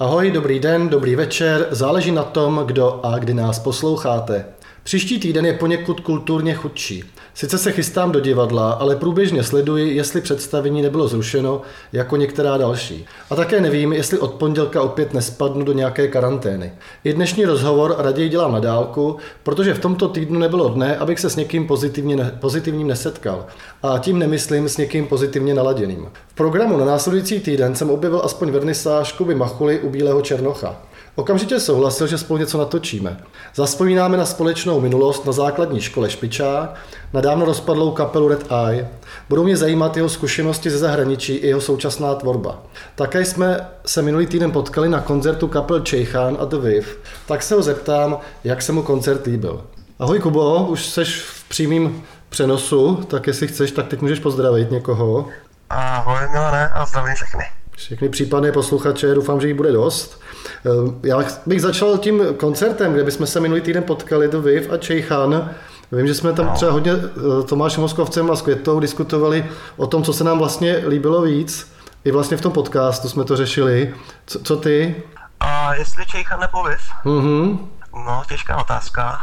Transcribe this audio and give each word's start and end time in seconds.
Ahoj, 0.00 0.30
dobrý 0.30 0.58
den, 0.58 0.88
dobrý 0.88 1.14
večer, 1.14 1.66
záleží 1.70 2.12
na 2.12 2.22
tom, 2.22 2.62
kdo 2.66 3.06
a 3.06 3.18
kdy 3.18 3.34
nás 3.34 3.58
posloucháte. 3.58 4.44
Příští 4.88 5.20
týden 5.20 5.46
je 5.46 5.52
poněkud 5.52 6.00
kulturně 6.00 6.54
chudší. 6.54 7.04
Sice 7.34 7.58
se 7.58 7.72
chystám 7.72 8.12
do 8.12 8.20
divadla, 8.20 8.70
ale 8.70 8.96
průběžně 8.96 9.42
sleduji, 9.42 9.96
jestli 9.96 10.20
představení 10.20 10.82
nebylo 10.82 11.08
zrušeno, 11.08 11.60
jako 11.92 12.16
některá 12.16 12.56
další. 12.56 13.06
A 13.30 13.36
také 13.36 13.60
nevím, 13.60 13.92
jestli 13.92 14.18
od 14.18 14.34
pondělka 14.34 14.82
opět 14.82 15.14
nespadnu 15.14 15.64
do 15.64 15.72
nějaké 15.72 16.08
karantény. 16.08 16.72
I 17.04 17.12
dnešní 17.12 17.44
rozhovor 17.44 17.94
raději 17.98 18.28
dělám 18.28 18.52
na 18.52 18.60
dálku, 18.60 19.16
protože 19.42 19.74
v 19.74 19.78
tomto 19.78 20.08
týdnu 20.08 20.38
nebylo 20.38 20.68
dne, 20.68 20.96
abych 20.96 21.20
se 21.20 21.30
s 21.30 21.36
někým 21.36 21.66
pozitivně 21.66 22.16
pozitivním 22.40 22.86
nesetkal. 22.86 23.46
A 23.82 23.98
tím 23.98 24.18
nemyslím 24.18 24.68
s 24.68 24.76
někým 24.76 25.06
pozitivně 25.06 25.54
naladěným. 25.54 26.08
V 26.28 26.34
programu 26.34 26.76
na 26.76 26.84
následující 26.84 27.40
týden 27.40 27.74
jsem 27.74 27.90
objevil 27.90 28.20
aspoň 28.24 28.50
vernisáž 28.50 29.12
Kuby 29.12 29.34
Machuly 29.34 29.80
u 29.80 29.90
Bílého 29.90 30.22
Černocha. 30.22 30.87
Okamžitě 31.18 31.60
souhlasil, 31.60 32.06
že 32.06 32.18
spolu 32.18 32.38
něco 32.38 32.58
natočíme. 32.58 33.20
Zaspomínáme 33.54 34.16
na 34.16 34.26
společnou 34.26 34.80
minulost 34.80 35.26
na 35.26 35.32
základní 35.32 35.80
škole 35.80 36.10
Špičák, 36.10 36.74
na 37.12 37.20
dávno 37.20 37.44
rozpadlou 37.44 37.90
kapelu 37.90 38.28
Red 38.28 38.46
Eye. 38.66 38.88
Budou 39.28 39.44
mě 39.44 39.56
zajímat 39.56 39.96
jeho 39.96 40.08
zkušenosti 40.08 40.70
ze 40.70 40.78
zahraničí 40.78 41.34
i 41.34 41.46
jeho 41.46 41.60
současná 41.60 42.14
tvorba. 42.14 42.62
Také 42.94 43.24
jsme 43.24 43.68
se 43.86 44.02
minulý 44.02 44.26
týden 44.26 44.50
potkali 44.50 44.88
na 44.88 45.00
koncertu 45.00 45.48
kapel 45.48 45.80
Čejchan 45.80 46.36
a 46.40 46.44
The 46.44 46.56
Viv, 46.56 46.98
tak 47.26 47.42
se 47.42 47.54
ho 47.54 47.62
zeptám, 47.62 48.18
jak 48.44 48.62
se 48.62 48.72
mu 48.72 48.82
koncert 48.82 49.26
líbil. 49.26 49.64
Ahoj 49.98 50.20
Kubo, 50.20 50.66
už 50.66 50.86
seš 50.86 51.20
v 51.20 51.48
přímém 51.48 52.02
přenosu, 52.28 52.94
tak 52.94 53.26
jestli 53.26 53.48
chceš, 53.48 53.72
tak 53.72 53.86
teď 53.86 54.00
můžeš 54.00 54.20
pozdravit 54.20 54.70
někoho. 54.70 55.26
Ahoj 55.70 56.28
Milane 56.32 56.68
a 56.68 56.86
zdravím 56.86 57.14
všechny. 57.14 57.57
Všechny 57.78 58.08
případné 58.08 58.52
posluchače, 58.52 59.14
doufám, 59.14 59.40
že 59.40 59.46
jich 59.46 59.56
bude 59.56 59.72
dost. 59.72 60.20
Eh, 60.66 60.70
Já 61.08 61.18
bych 61.46 61.62
začal 61.62 61.98
tím 61.98 62.22
koncertem, 62.36 62.92
kde 62.92 63.04
bychom 63.04 63.26
se 63.26 63.40
minulý 63.40 63.60
týden 63.60 63.82
potkali, 63.82 64.28
The 64.28 64.36
Viv 64.38 64.72
a 64.72 64.76
Čejchan. 64.76 65.50
Vím, 65.92 66.06
že 66.06 66.14
jsme 66.14 66.32
tam 66.32 66.48
třeba 66.52 66.72
hodně 66.72 66.92
eh, 66.92 67.42
Tomášem 67.42 67.80
Moskovcem 67.80 68.30
a 68.30 68.36
s 68.36 68.42
Květou 68.42 68.80
diskutovali 68.80 69.46
o 69.76 69.86
tom, 69.86 70.02
co 70.02 70.12
se 70.12 70.24
nám 70.24 70.38
vlastně 70.38 70.82
líbilo 70.88 71.22
víc. 71.22 71.72
I 72.04 72.10
vlastně 72.10 72.36
v 72.36 72.40
tom 72.40 72.52
podcastu 72.52 73.08
jsme 73.08 73.24
to 73.24 73.36
řešili. 73.36 73.94
Co, 74.26 74.38
co 74.40 74.56
ty? 74.56 75.02
A 75.40 75.74
jestli 75.74 76.06
Čejcha 76.06 76.36
nebo 76.36 76.62
Viv? 76.64 76.78
Mhm. 77.04 77.58
No, 78.06 78.22
těžká 78.28 78.56
otázka. 78.56 79.18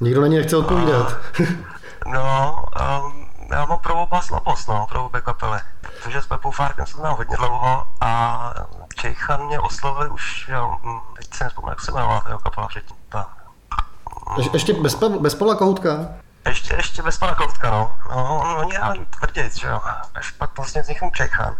Nikdo 0.00 0.20
na 0.20 0.26
ní 0.26 0.36
nechce 0.36 0.56
odpovídat. 0.56 1.16
No, 2.12 2.56
um, 3.06 3.21
já 3.52 3.64
mám 3.66 3.78
pro 3.78 3.94
oba 4.02 4.22
slabost, 4.22 4.68
no, 4.68 4.86
pro 4.90 5.04
obě 5.04 5.20
kapely. 5.20 5.58
Protože 6.04 6.22
s 6.22 6.26
Pepou 6.26 6.50
Farkem 6.50 6.86
jsem 6.86 7.00
znal 7.00 7.16
hodně 7.16 7.36
dlouho 7.36 7.82
a 8.00 8.54
Čejchan 8.94 9.46
mě 9.46 9.60
oslovil 9.60 10.12
už, 10.12 10.48
jo, 10.52 10.76
hm, 10.84 10.98
teď 11.16 11.34
si 11.34 11.44
nespomínám, 11.44 11.70
jak 11.72 11.80
se 11.80 11.90
jmenovala 11.90 12.22
jeho 12.26 12.38
kapela 12.38 12.68
předtím. 12.68 12.96
Ta, 13.08 13.28
Ješ- 14.36 14.50
Ještě 14.52 14.72
bez, 14.72 14.94
bez 15.20 15.34
Pavla 15.34 15.54
Kohoutka? 15.54 15.90
ještě, 16.48 16.74
ještě 16.74 17.02
bez 17.02 17.18
pana 17.18 17.34
Koutka, 17.34 17.70
no. 17.70 17.92
No, 18.10 18.42
oni 18.60 18.74
hráli 18.76 19.06
tvrdějc, 19.18 19.56
že 19.60 19.66
jo. 19.66 19.80
Až 20.14 20.30
pak 20.30 20.56
vlastně 20.56 20.82
vzniknul 20.82 21.10
Čejchan. 21.10 21.54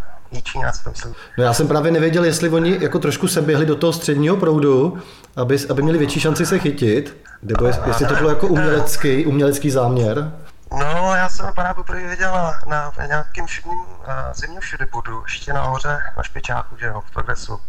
Myslím. 0.91 1.15
No 1.39 1.45
já 1.45 1.53
jsem 1.53 1.69
právě 1.69 1.93
nevěděl, 1.93 2.25
jestli 2.25 2.49
oni 2.49 2.79
jako 2.81 2.99
trošku 2.99 3.29
se 3.29 3.43
běhli 3.43 3.67
do 3.67 3.77
toho 3.77 3.93
středního 3.93 4.37
proudu, 4.37 4.99
aby, 5.37 5.57
aby 5.71 5.83
měli 5.83 5.99
větší 5.99 6.21
šanci 6.21 6.47
se 6.47 6.59
chytit, 6.59 7.17
nebo 7.43 7.65
jest- 7.67 7.81
jestli 7.87 8.07
to 8.07 8.15
bylo 8.15 8.29
jako 8.29 8.47
umělecký, 8.47 9.27
umělecký 9.27 9.71
záměr. 9.71 10.33
No, 10.79 11.15
já 11.15 11.29
jsem 11.29 11.55
pana 11.55 11.75
poprvé 11.75 12.07
viděl 12.07 12.55
na, 12.67 12.93
nějakým 13.07 13.47
šedním 13.47 13.79
uh, 13.79 14.07
zimním 14.35 14.61
všudybudu, 14.61 15.23
ještě 15.23 15.53
nahoře 15.53 16.13
na 16.17 16.23
špičáku, 16.23 16.77
že 16.77 16.87
jo, 16.87 17.01
v 17.01 17.11
progresu. 17.11 17.61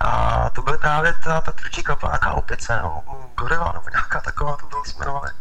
A 0.00 0.50
to 0.50 0.62
byly 0.62 0.78
právě 0.78 1.14
ta, 1.24 1.40
ta 1.40 1.52
tvrdší 1.52 1.82
kapela, 1.82 2.12
nějaká 2.12 2.32
opice, 2.32 2.78
no, 2.82 3.02
gorila, 3.36 3.72
nebo 3.72 3.90
nějaká 3.90 4.20
taková, 4.20 4.56
to 4.56 4.66
bylo 4.66 4.84
směrované. 4.84 5.32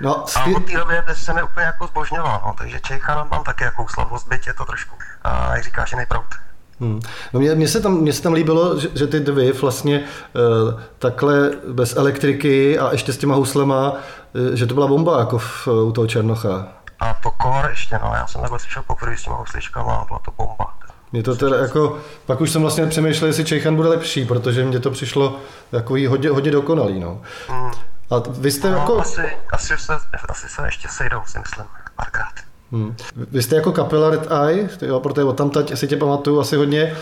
No, 0.00 0.24
A 0.24 0.26
skvěl... 0.26 0.56
od 0.56 0.66
té 0.66 0.76
doby 0.76 1.02
se 1.12 1.32
mi 1.32 1.42
úplně 1.42 1.66
jako 1.66 1.86
zbožňoval, 1.86 2.42
no, 2.46 2.54
takže 2.58 2.80
Čejcha 2.80 3.24
mám 3.24 3.44
taky 3.44 3.64
jakou 3.64 3.88
slavost, 3.88 4.28
byť 4.28 4.46
je 4.46 4.54
to 4.54 4.64
trošku, 4.64 4.94
uh, 4.94 5.54
jak 5.54 5.64
říkáš, 5.64 5.92
jiný 5.92 6.06
prout. 6.06 6.34
Hmm. 6.80 7.00
No 7.32 7.40
mě, 7.40 7.54
mě, 7.54 7.68
se 7.68 7.80
tam, 7.80 7.94
mě 7.94 8.12
se 8.12 8.22
tam 8.22 8.32
líbilo, 8.32 8.80
že, 8.80 8.88
že 8.94 9.06
ty 9.06 9.20
dvě 9.20 9.52
vlastně 9.52 10.00
uh, 10.00 10.80
takhle 10.98 11.50
bez 11.72 11.96
elektriky 11.96 12.78
a 12.78 12.92
ještě 12.92 13.12
s 13.12 13.18
těma 13.18 13.34
huslema, 13.34 13.92
uh, 13.92 14.54
že 14.54 14.66
to 14.66 14.74
byla 14.74 14.86
bomba 14.86 15.18
jako 15.18 15.38
v, 15.38 15.68
u 15.68 15.92
toho 15.92 16.06
Černocha. 16.06 16.68
A 17.00 17.14
to 17.22 17.30
kor 17.30 17.66
ještě, 17.70 17.98
no, 18.02 18.12
já 18.14 18.26
jsem 18.26 18.40
takhle 18.40 18.58
slyšel 18.58 18.82
poprvé 18.86 19.16
s 19.16 19.22
těma 19.22 19.36
husličkama, 19.36 20.04
byla 20.08 20.20
to 20.24 20.30
bomba. 20.36 20.74
Mě 21.12 21.22
to 21.22 21.36
teda 21.36 21.56
jako, 21.56 21.98
pak 22.26 22.40
už 22.40 22.50
jsem 22.50 22.62
vlastně 22.62 22.86
přemýšlel, 22.86 23.28
jestli 23.28 23.44
Čejchan 23.44 23.76
bude 23.76 23.88
lepší, 23.88 24.24
protože 24.24 24.64
mně 24.64 24.80
to 24.80 24.90
přišlo 24.90 25.36
takový 25.70 26.06
hodně, 26.06 26.30
hodně 26.30 26.50
dokonalý, 26.50 27.00
no. 27.00 27.20
Hmm. 27.48 27.70
A 28.10 28.14
vy 28.28 28.50
jste 28.50 28.70
No, 28.70 28.76
jako, 28.76 29.00
asi, 29.00 29.22
asi, 29.52 29.74
se, 29.76 29.92
asi 30.28 30.48
se 30.48 30.62
ještě 30.64 30.88
sejdou, 30.88 31.20
si 31.26 31.38
myslím, 31.38 31.66
párkrát. 31.96 32.47
Hmm. 32.72 32.96
vy 33.16 33.42
jste 33.42 33.56
jako 33.56 33.72
kapela 33.72 34.10
Red 34.10 34.28
Eye, 34.46 34.68
jo, 34.82 35.00
protože 35.00 35.24
od 35.24 35.36
tam 35.36 35.50
teď 35.50 35.78
si 35.78 35.88
tě 35.88 35.96
pamatuju 35.96 36.40
asi 36.40 36.56
hodně, 36.56 36.96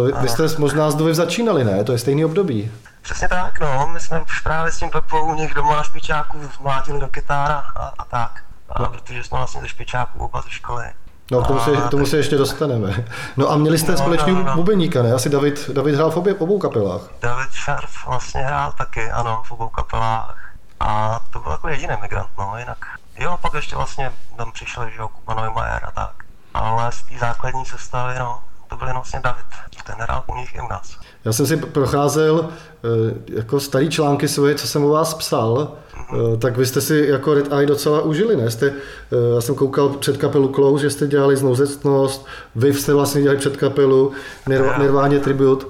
uh, 0.00 0.06
vy, 0.06 0.12
vy 0.20 0.28
jste 0.28 0.46
možná 0.58 0.90
z 0.90 0.94
Dovy 0.94 1.14
začínali, 1.14 1.64
ne? 1.64 1.84
To 1.84 1.92
je 1.92 1.98
stejný 1.98 2.24
období. 2.24 2.70
Přesně 3.02 3.28
tak, 3.28 3.60
no. 3.60 3.90
My 3.92 4.00
jsme 4.00 4.20
už 4.20 4.40
právě 4.40 4.72
s 4.72 4.78
tím 4.78 4.90
Pepou 4.90 5.32
u 5.32 5.34
nich 5.34 5.54
doma 5.54 5.76
na 5.76 5.82
špičáku 5.82 6.38
mlátili 6.60 7.00
do 7.00 7.08
kytára 7.08 7.64
a, 7.76 7.92
a 7.98 8.04
tak. 8.04 8.30
A 8.68 8.84
protože 8.84 9.24
jsme 9.24 9.38
vlastně 9.38 9.60
ze 9.60 9.68
špičáku 9.68 10.24
oba 10.24 10.40
ze 10.40 10.50
školy. 10.50 10.84
No, 11.30 11.42
k 11.42 11.46
tomu 11.46 11.60
se, 11.60 11.76
k 11.76 11.88
tomu 11.90 12.06
se 12.06 12.16
ještě 12.16 12.36
dostaneme. 12.36 13.04
No 13.36 13.50
a 13.50 13.56
měli 13.56 13.78
jste 13.78 13.92
No, 13.92 13.98
společný 13.98 14.32
no, 14.32 14.42
no. 14.42 14.54
bubeníka, 14.54 15.02
ne? 15.02 15.12
Asi 15.12 15.28
David, 15.28 15.70
David 15.70 15.94
hrál 15.94 16.10
v 16.10 16.16
obě, 16.16 16.34
obou 16.34 16.58
kapelách. 16.58 17.00
David 17.22 17.52
Šarf 17.52 18.06
vlastně 18.06 18.40
hrál 18.40 18.72
taky, 18.78 19.10
ano, 19.10 19.42
v 19.46 19.52
obou 19.52 19.68
kapelách. 19.68 20.52
A 20.80 21.20
to 21.32 21.38
byl 21.38 21.52
jako 21.52 21.68
jediný 21.68 21.94
migrant, 22.02 22.28
no, 22.38 22.52
jinak. 22.58 22.78
Jo, 23.18 23.38
pak 23.42 23.54
ještě 23.54 23.76
vlastně 23.76 24.12
tam 24.36 24.52
přišel, 24.52 24.84
že 24.90 24.98
jo, 24.98 25.08
Kuba 25.08 25.42
Neumayer 25.42 25.80
a 25.84 25.90
tak. 25.90 26.24
Ale 26.54 26.92
z 26.92 27.02
té 27.02 27.18
základní 27.20 27.64
sestavy, 27.64 28.14
no, 28.18 28.38
to 28.68 28.76
byl 28.76 28.86
vlastně 28.92 29.20
David. 29.24 29.44
Ten 29.86 29.96
hrál 30.00 30.22
u 30.26 30.34
nich 30.34 30.54
i 30.54 30.60
u 30.60 30.68
nás. 30.68 30.96
Já 31.24 31.32
jsem 31.32 31.46
si 31.46 31.56
procházel 31.56 32.48
eh, 32.50 33.34
jako 33.36 33.60
starý 33.60 33.90
články 33.90 34.28
svoje, 34.28 34.54
co 34.54 34.66
jsem 34.68 34.84
o 34.84 34.88
vás 34.88 35.14
psal, 35.14 35.72
eh, 35.96 36.36
tak 36.36 36.56
vy 36.56 36.66
jste 36.66 36.80
si 36.80 37.06
jako 37.08 37.34
Red 37.34 37.52
Eye 37.52 37.66
docela 37.66 38.00
užili, 38.00 38.36
ne? 38.36 38.50
Jste, 38.50 38.66
eh, 38.66 39.34
já 39.34 39.40
jsem 39.40 39.54
koukal 39.54 39.88
před 39.88 40.16
kapelu 40.16 40.48
Close, 40.48 40.82
že 40.82 40.90
jste 40.90 41.06
dělali 41.06 41.36
znouzectnost, 41.36 42.26
vy 42.54 42.74
jste 42.74 42.94
vlastně 42.94 43.22
dělali 43.22 43.38
před 43.38 43.56
kapelu 43.56 44.12
Nirv- 44.46 44.80
Nirváně 44.80 45.18
Tribute. 45.18 45.66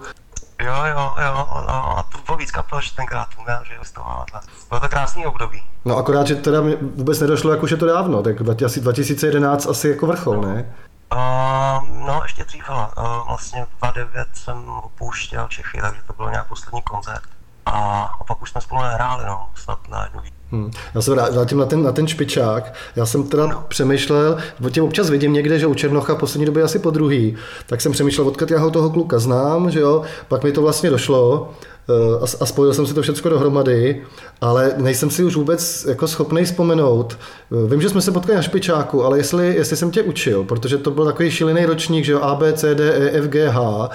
Jo, 0.62 0.74
jo, 0.84 1.14
jo, 1.24 1.46
no, 1.69 1.98
a 1.98 2.02
to 2.02 2.19
bylo 2.26 2.36
víc 2.38 2.50
kapel, 2.50 2.80
že 2.80 2.94
tenkrát 2.94 3.28
uměl, 3.41 3.64
že 3.64 3.78
listoval. 3.78 4.24
Bylo 4.69 4.80
to 4.80 4.88
krásný 4.88 5.26
období. 5.26 5.62
No 5.84 5.96
akorát, 5.96 6.26
že 6.26 6.34
teda 6.34 6.60
mi 6.60 6.76
vůbec 6.76 7.20
nedošlo, 7.20 7.50
jak 7.50 7.62
už 7.62 7.70
je 7.70 7.76
to 7.76 7.86
dávno, 7.86 8.22
tak 8.22 8.36
asi 8.64 8.80
2011 8.80 9.66
asi 9.66 9.88
jako 9.88 10.06
vrchol, 10.06 10.41
ne? 10.41 10.74
Uh, 11.12 11.88
no, 12.06 12.20
ještě 12.22 12.44
dřív, 12.44 12.70
ale 12.70 12.88
uh, 12.98 13.26
vlastně 13.26 13.64
v 13.64 13.80
2009 13.80 14.28
jsem 14.34 14.69
opouštěl 14.69 15.48
Čechy, 15.48 15.80
takže 15.80 16.02
to 16.06 16.12
byl 16.12 16.30
nějak 16.30 16.48
poslední 16.48 16.82
koncert. 16.82 17.22
A, 17.66 18.02
a 18.20 18.25
pak 18.25 18.42
už 18.42 18.50
jsme 18.50 18.60
spolu 18.60 18.82
nehráli, 18.82 19.26
no, 19.26 19.48
snad 19.54 19.88
na 19.88 20.04
jednu 20.04 20.20
víc. 20.20 20.38
Hmm. 20.53 20.70
Já 20.94 21.03
se 21.03 21.10
vrát- 21.10 21.32
vrátím 21.32 21.59
na 21.59 21.66
ten, 21.66 21.82
na 21.82 21.92
ten 21.92 22.06
špičák. 22.09 22.75
Já 22.97 23.06
jsem 23.06 23.22
teda 23.22 23.47
no. 23.47 23.64
přemýšlel, 23.69 24.36
tě 24.70 24.82
občas 24.82 25.10
vidím 25.10 25.32
někde, 25.32 25.59
že 25.59 25.66
u 25.66 25.75
Černocha 25.75 26.14
v 26.14 26.19
poslední 26.19 26.47
době 26.47 26.62
asi 26.62 26.78
po 26.78 26.91
druhý, 26.91 27.36
tak 27.66 27.81
jsem 27.81 27.92
přemýšlel, 27.92 28.28
odkud 28.28 28.50
já 28.50 28.58
ho 28.58 28.70
toho 28.70 28.91
kluka 28.91 29.19
znám, 29.19 29.70
že 29.70 29.81
jo, 29.81 30.03
pak 30.28 30.44
mi 30.44 30.53
to 30.53 30.62
vlastně 30.62 30.91
došlo 30.91 31.50
eh, 31.88 31.92
a, 32.20 32.25
a 32.41 32.47
spojil 32.47 32.75
jsem 32.75 32.87
si 32.87 32.94
to 32.94 33.03
všechno 33.03 33.31
dohromady, 33.31 34.03
ale 34.41 34.72
nejsem 34.76 35.10
si 35.10 35.25
už 35.25 35.37
vůbec 35.37 35.84
jako 35.88 36.08
schopný 36.08 36.44
vzpomenout. 36.44 37.19
Eh, 37.53 37.70
Vím, 37.70 37.81
že 37.81 37.88
jsme 37.88 38.00
se 38.00 38.12
potkali 38.12 38.37
na 38.37 38.42
špičáku, 38.42 39.04
ale 39.04 39.19
jestli, 39.19 39.54
jestli 39.54 39.76
jsem 39.76 39.91
tě 39.91 40.03
učil, 40.03 40.44
protože 40.44 40.78
to 40.78 40.91
byl 40.91 41.04
takový 41.04 41.31
šílený 41.31 41.66
ročník, 41.66 42.04
že 42.04 42.12
jo, 42.12 42.20
A, 42.20 42.34
B, 42.34 42.53
C, 42.53 42.75
D, 42.75 42.94
E, 42.94 43.10
F, 43.19 43.25
G, 43.28 43.48
H. 43.48 43.88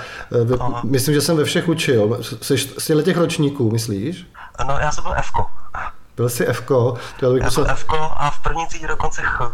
Eh, 0.52 0.56
Aha. 0.60 0.82
Myslím, 0.86 1.14
že 1.14 1.22
jsem 1.22 1.38
ve 1.38 1.44
všech 1.44 1.68
učil. 1.70 2.20
Jsi 2.42 2.58
z 2.58 3.04
těch 3.04 3.18
ročníků, 3.18 3.72
myslíš? 3.72 4.28
No, 4.68 4.78
já 4.82 4.92
jsem 4.92 5.04
byl 5.04 5.14
Fko. 5.22 5.42
Byl 6.18 6.30
jsi 6.30 6.46
Fko, 6.46 6.94
to 7.20 7.26
já 7.26 7.32
bych 7.32 7.42
byl 7.42 7.46
musel... 7.46 7.66
Fko 7.76 7.98
a 8.16 8.30
v 8.32 8.44
první 8.44 8.68
třídě 8.68 8.88
dokonce 8.88 9.22
Ch. 9.22 9.52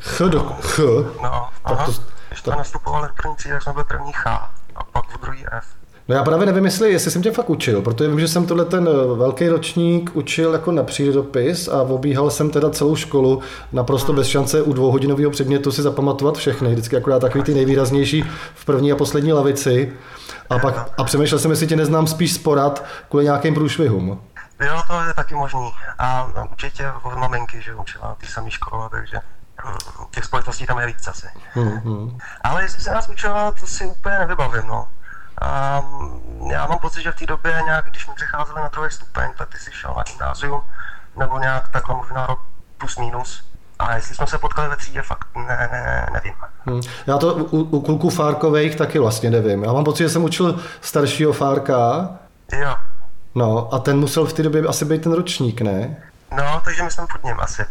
Ch 0.00 0.20
do 0.20 0.40
Ch. 0.60 0.78
No, 1.22 1.48
Tak 1.68 1.72
aha. 1.78 1.86
to- 1.86 1.92
Když 2.28 2.40
jsme 2.40 2.56
nastupovali 2.56 3.08
v 3.08 3.22
první 3.22 3.36
třídě, 3.36 3.54
tak 3.54 3.62
jsme 3.62 3.72
byli 3.72 3.84
první 3.84 4.12
Ch. 4.12 4.26
A 4.26 4.84
pak 4.92 5.04
v 5.16 5.20
druhý 5.22 5.44
F. 5.52 5.64
No 6.08 6.14
já 6.14 6.24
právě 6.24 6.46
nevím, 6.46 6.64
jestli, 6.64 6.92
jestli 6.92 7.10
jsem 7.10 7.22
tě 7.22 7.30
fakt 7.30 7.50
učil, 7.50 7.82
protože 7.82 8.08
vím, 8.10 8.20
že 8.20 8.28
jsem 8.28 8.46
tohle 8.46 8.64
ten 8.64 8.88
eh, 8.88 9.16
velký 9.16 9.48
ročník 9.48 10.10
učil 10.14 10.52
jako 10.52 10.72
na 10.72 10.82
přírodopis 10.82 11.68
a 11.68 11.82
obíhal 11.82 12.30
jsem 12.30 12.50
teda 12.50 12.70
celou 12.70 12.96
školu 12.96 13.40
naprosto 13.72 14.12
bez 14.12 14.26
šance 14.26 14.62
u 14.62 14.72
dvouhodinového 14.72 15.30
předmětu 15.30 15.72
si 15.72 15.82
zapamatovat 15.82 16.36
všechny, 16.36 16.72
vždycky 16.72 16.96
akorát 16.96 17.18
takový 17.18 17.44
ty 17.44 17.54
nejvýraznější 17.54 18.24
v 18.54 18.64
první 18.64 18.92
a 18.92 18.96
poslední 18.96 19.32
lavici. 19.32 19.92
A 20.50 20.58
pak 20.58 20.90
a 20.98 21.04
přemýšlel 21.04 21.38
jsem, 21.38 21.50
jestli 21.50 21.66
tě 21.66 21.76
neznám 21.76 22.06
spíš 22.06 22.32
sporad 22.32 22.84
kvůli 23.08 23.24
nějakým 23.24 23.54
průšvihům. 23.54 24.20
Jo, 24.66 24.82
to 24.86 25.00
je 25.00 25.14
taky 25.14 25.34
možný. 25.34 25.72
A 25.98 26.26
určitě 26.50 26.92
od 27.02 27.16
maminky, 27.16 27.62
že 27.62 27.74
učila 27.74 28.14
té 28.14 28.26
samé 28.26 28.50
škole, 28.50 28.88
takže 28.90 29.20
hm, 29.64 30.04
těch 30.10 30.24
spojitostí 30.24 30.66
tam 30.66 30.78
je 30.78 30.86
víc 30.86 31.08
asi. 31.08 31.26
Hmm, 31.52 31.78
hmm. 31.78 32.18
Ale 32.44 32.62
jestli 32.62 32.82
se 32.82 32.90
nás 32.90 33.08
učila, 33.08 33.52
to 33.52 33.66
si 33.66 33.86
úplně 33.86 34.18
nevybavím, 34.18 34.66
no. 34.66 34.88
A 35.40 35.82
já 36.50 36.66
mám 36.66 36.78
pocit, 36.78 37.02
že 37.02 37.12
v 37.12 37.16
té 37.16 37.26
době 37.26 37.60
nějak, 37.64 37.90
když 37.90 38.08
mi 38.08 38.14
přecházeli 38.14 38.60
na 38.60 38.68
druhý 38.68 38.90
stupeň, 38.90 39.30
tak 39.38 39.48
ty 39.48 39.58
jsi 39.58 39.72
šel 39.72 39.94
na 39.96 40.02
gymnázium, 40.02 40.62
nebo 41.16 41.38
nějak 41.38 41.68
takhle 41.68 41.94
možná 41.94 42.26
rok 42.26 42.40
plus 42.78 42.96
minus. 42.98 43.44
A 43.78 43.94
jestli 43.94 44.14
jsme 44.14 44.26
se 44.26 44.38
potkali 44.38 44.68
ve 44.68 44.76
třídě, 44.76 45.02
fakt 45.02 45.28
ne, 45.34 45.68
ne, 45.72 46.06
nevím. 46.12 46.34
Hmm. 46.66 46.80
Já 47.06 47.18
to 47.18 47.34
u, 47.34 47.62
u 47.62 47.80
kluků 47.80 48.10
Fárkových 48.10 48.76
taky 48.76 48.98
vlastně 48.98 49.30
nevím. 49.30 49.64
Já 49.64 49.72
mám 49.72 49.84
pocit, 49.84 50.02
že 50.02 50.08
jsem 50.08 50.24
učil 50.24 50.60
staršího 50.80 51.32
Fárka. 51.32 52.08
Jo. 52.52 52.76
No 53.34 53.74
a 53.74 53.78
ten 53.78 53.98
musel 53.98 54.26
v 54.26 54.32
té 54.32 54.42
době 54.42 54.62
asi 54.62 54.84
být 54.84 55.02
ten 55.02 55.12
ročník, 55.12 55.60
ne? 55.60 55.96
No, 56.36 56.60
takže 56.64 56.82
my 56.82 56.90
jsme 56.90 57.06
pod 57.12 57.24
ním 57.24 57.36
asi. 57.40 57.62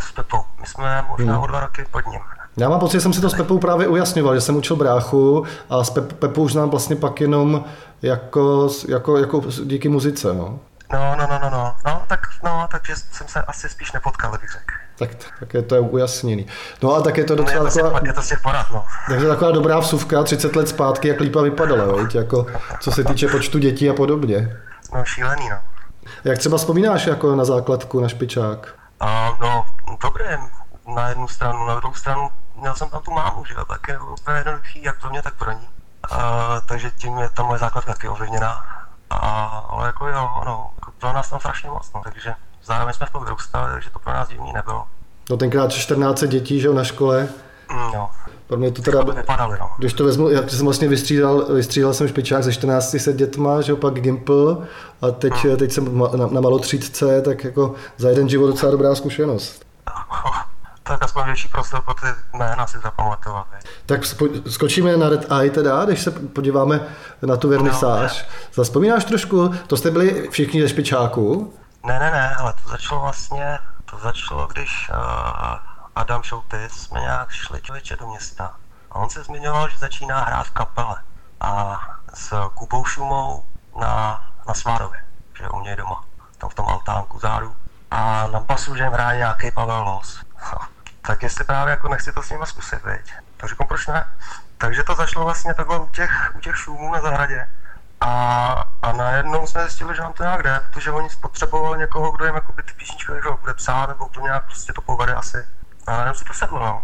S 0.00 0.12
Pepou. 0.12 0.38
My 0.60 0.66
jsme 0.66 1.04
možná 1.08 1.32
hmm. 1.32 1.42
o 1.42 1.46
dva 1.46 1.60
roky 1.60 1.84
pod 1.90 2.06
ním. 2.06 2.20
Já 2.56 2.68
mám 2.68 2.80
pocit, 2.80 2.96
že 2.96 3.00
jsem 3.00 3.12
si 3.12 3.20
to 3.20 3.30
s 3.30 3.34
Pepou 3.34 3.58
právě 3.58 3.88
ujasňoval, 3.88 4.34
že 4.34 4.40
jsem 4.40 4.56
učil 4.56 4.76
bráchu 4.76 5.44
a 5.70 5.84
s 5.84 5.90
Pep, 5.90 6.12
Pepou 6.12 6.48
znám 6.48 6.70
vlastně 6.70 6.96
pak 6.96 7.20
jenom 7.20 7.64
jako, 8.02 8.68
jako, 8.88 9.18
jako 9.18 9.42
díky 9.64 9.88
muzice. 9.88 10.34
No. 10.34 10.58
No, 10.92 11.16
no, 11.18 11.26
no, 11.30 11.38
no, 11.42 11.50
no, 11.50 11.74
no, 11.86 12.02
tak, 12.08 12.20
no, 12.44 12.68
takže 12.70 12.94
jsem 13.12 13.28
se 13.28 13.42
asi 13.42 13.68
spíš 13.68 13.92
nepotkal, 13.92 14.30
bych 14.30 14.50
řekl. 14.52 14.74
Tak, 14.98 15.10
tak 15.40 15.54
je 15.54 15.62
to 15.62 15.74
je 15.74 15.80
ujasněný. 15.80 16.46
No 16.82 16.94
a 16.94 17.00
tak 17.00 17.16
je 17.16 17.24
to 17.24 17.34
docela 17.34 17.58
no, 17.58 17.66
je 17.66 17.70
to 17.70 17.78
taková... 17.78 18.00
Je 18.06 18.12
to 18.12 18.22
z 18.22 18.28
těch 18.28 18.40
porad, 18.40 18.66
no. 18.72 18.84
Takže 19.08 19.28
taková 19.28 19.50
dobrá 19.50 19.78
vsuvka, 19.78 20.22
30 20.22 20.56
let 20.56 20.68
zpátky, 20.68 21.08
jak 21.08 21.20
lípa 21.20 21.42
vypadala, 21.42 21.96
veď? 21.96 22.14
Jako, 22.14 22.46
co 22.80 22.92
se 22.92 23.04
týče 23.04 23.28
počtu 23.28 23.58
dětí 23.58 23.90
a 23.90 23.94
podobně. 23.94 24.56
No, 24.92 25.04
šílený, 25.04 25.48
no. 25.48 25.56
Jak 26.24 26.38
třeba 26.38 26.58
vzpomínáš 26.58 27.06
jako 27.06 27.36
na 27.36 27.44
základku, 27.44 28.00
na 28.00 28.08
špičák? 28.08 28.74
Uh, 29.02 29.40
no, 29.40 29.66
dobré, 30.02 30.38
na 30.94 31.08
jednu 31.08 31.28
stranu, 31.28 31.66
na 31.66 31.74
druhou 31.74 31.94
stranu 31.94 32.30
měl 32.56 32.74
jsem 32.74 32.90
tam 32.90 33.02
tu 33.02 33.10
mámu, 33.10 33.44
že 33.44 33.54
jo, 33.54 33.64
tak 33.64 33.88
je 33.88 33.98
úplně 33.98 34.36
jednoduchý, 34.36 34.82
jak 34.82 35.00
pro 35.00 35.10
mě, 35.10 35.22
tak 35.22 35.34
pro 35.34 35.52
ní. 35.52 35.68
Uh, 36.12 36.18
takže 36.68 36.90
tím 36.90 37.18
je 37.18 37.28
ta 37.28 37.42
moje 37.42 37.58
základka 37.58 37.92
taky 37.92 38.08
ovlivněná. 38.08 38.64
A, 39.10 39.18
ale 39.68 39.86
jako 39.86 40.08
jo, 40.08 40.30
no, 40.46 40.70
jako 40.74 40.92
pro 40.98 41.12
nás 41.12 41.30
tam 41.30 41.40
strašně 41.40 41.70
moc, 41.70 41.92
no, 41.94 42.00
takže 42.04 42.34
zároveň 42.64 42.94
jsme 42.94 43.06
v 43.06 43.10
tom 43.10 43.24
vyrůstali, 43.24 43.72
takže 43.72 43.90
to 43.90 43.98
pro 43.98 44.12
nás 44.12 44.28
divný 44.28 44.52
nebylo. 44.52 44.84
No 45.30 45.36
tenkrát 45.36 45.72
14 45.72 46.24
dětí, 46.24 46.60
že 46.60 46.66
jo, 46.66 46.74
na 46.74 46.84
škole. 46.84 47.28
Mm, 47.70 47.94
jo. 47.94 48.08
Pro 48.46 48.56
mě 48.56 48.70
to 48.70 48.82
teda, 48.82 49.02
vypadaly, 49.02 49.56
no. 49.60 49.70
když 49.78 49.92
to 49.92 50.04
vezmu, 50.04 50.28
jak 50.28 50.50
jsem 50.50 50.64
vlastně 50.64 50.88
vystřídal, 50.88 51.44
vystřídal 51.54 51.94
jsem 51.94 52.08
špičák 52.08 52.44
ze 52.44 52.52
14 52.52 52.96
se 52.98 53.12
dětma, 53.12 53.60
že 53.60 53.72
jo, 53.72 53.76
pak 53.76 53.94
Gimple 53.94 54.56
a 55.02 55.10
teď, 55.10 55.32
hmm. 55.32 55.56
teď 55.56 55.72
jsem 55.72 55.98
na, 55.98 56.26
na 56.26 56.40
malotřídce, 56.40 57.22
tak 57.22 57.44
jako 57.44 57.74
za 57.96 58.08
jeden 58.08 58.28
život 58.28 58.46
docela 58.46 58.72
dobrá 58.72 58.94
zkušenost. 58.94 59.66
tak 60.82 61.02
aspoň 61.02 61.24
větší 61.24 61.48
prostor 61.48 61.82
pro 61.82 61.94
ty 61.94 62.06
jména 62.34 62.66
si 62.66 62.78
zapamatovat. 62.78 63.46
Tak 63.86 64.00
skočíme 64.48 64.96
na 64.96 65.08
Red 65.08 65.32
Eye 65.32 65.50
teda, 65.50 65.84
když 65.84 66.02
se 66.02 66.10
podíváme 66.10 66.80
na 67.22 67.36
tu 67.36 67.48
vernisáž. 67.48 68.22
No, 68.22 68.28
Zaspomínáš 68.54 69.04
trošku, 69.04 69.54
to 69.66 69.76
jste 69.76 69.90
byli 69.90 70.28
všichni 70.30 70.62
ze 70.62 70.68
špičáku? 70.68 71.54
Ne, 71.86 71.98
ne, 71.98 72.10
ne, 72.10 72.34
ale 72.34 72.54
to 72.64 72.70
začalo 72.70 73.00
vlastně, 73.00 73.58
to 73.90 73.96
začalo, 74.02 74.48
když 74.52 74.90
uh, 74.90 75.75
Adam 75.96 76.22
Šouty 76.22 76.68
jsme 76.68 77.00
nějak 77.00 77.30
šli 77.30 77.62
člověče 77.62 77.96
do 77.96 78.06
města 78.06 78.54
a 78.90 78.94
on 78.94 79.10
se 79.10 79.24
zmiňoval, 79.24 79.68
že 79.68 79.78
začíná 79.78 80.24
hrát 80.24 80.46
v 80.46 80.50
kapele 80.50 81.02
a 81.40 81.80
s 82.14 82.48
Kubou 82.54 82.84
Šumou 82.84 83.44
na, 83.80 84.24
na 84.48 84.54
Svárově, 84.54 85.04
že 85.38 85.48
u 85.48 85.60
něj 85.60 85.76
doma, 85.76 86.04
tam 86.38 86.50
v 86.50 86.54
tom 86.54 86.66
altánku 86.66 87.18
zádu. 87.18 87.56
A 87.90 88.26
na 88.26 88.40
basu, 88.40 88.76
že 88.76 88.84
hraje 88.84 89.18
nějaký 89.18 89.50
Pavel 89.50 89.82
Los. 89.82 90.24
tak 91.02 91.22
jestli 91.22 91.44
právě 91.44 91.70
jako 91.70 91.88
nechci 91.88 92.12
to 92.12 92.22
s 92.22 92.30
nimi 92.30 92.46
zkusit, 92.46 92.84
viď? 92.84 93.12
Tak 93.36 93.50
říkám, 93.50 93.66
proč 93.66 93.86
ne? 93.86 94.04
Takže 94.58 94.82
to 94.82 94.94
začalo 94.94 95.24
vlastně 95.24 95.54
takhle 95.54 95.78
u 95.78 95.88
těch, 95.88 96.32
u 96.36 96.40
těch 96.40 96.56
šumů 96.56 96.92
na 96.92 97.00
zahradě. 97.00 97.48
A, 98.00 98.64
a 98.82 98.92
najednou 98.92 99.46
jsme 99.46 99.60
zjistili, 99.60 99.96
že 99.96 100.02
nám 100.02 100.12
to 100.12 100.22
nějak 100.22 100.42
jde, 100.42 100.60
protože 100.70 100.90
oni 100.90 101.10
spotřebovali 101.10 101.78
někoho, 101.78 102.12
kdo 102.12 102.24
jim 102.24 102.34
jako 102.34 102.52
ty 102.52 102.72
písničky 102.76 103.12
bude 103.40 103.54
psát, 103.54 103.88
nebo 103.88 104.08
to 104.08 104.20
nějak 104.20 104.44
prostě 104.44 104.72
to 104.72 104.80
povede 104.80 105.14
asi. 105.14 105.46
A 105.86 105.92
najednou 105.92 106.14
se 106.14 106.24
to 106.24 106.34
sedlo, 106.34 106.58
no. 106.58 106.82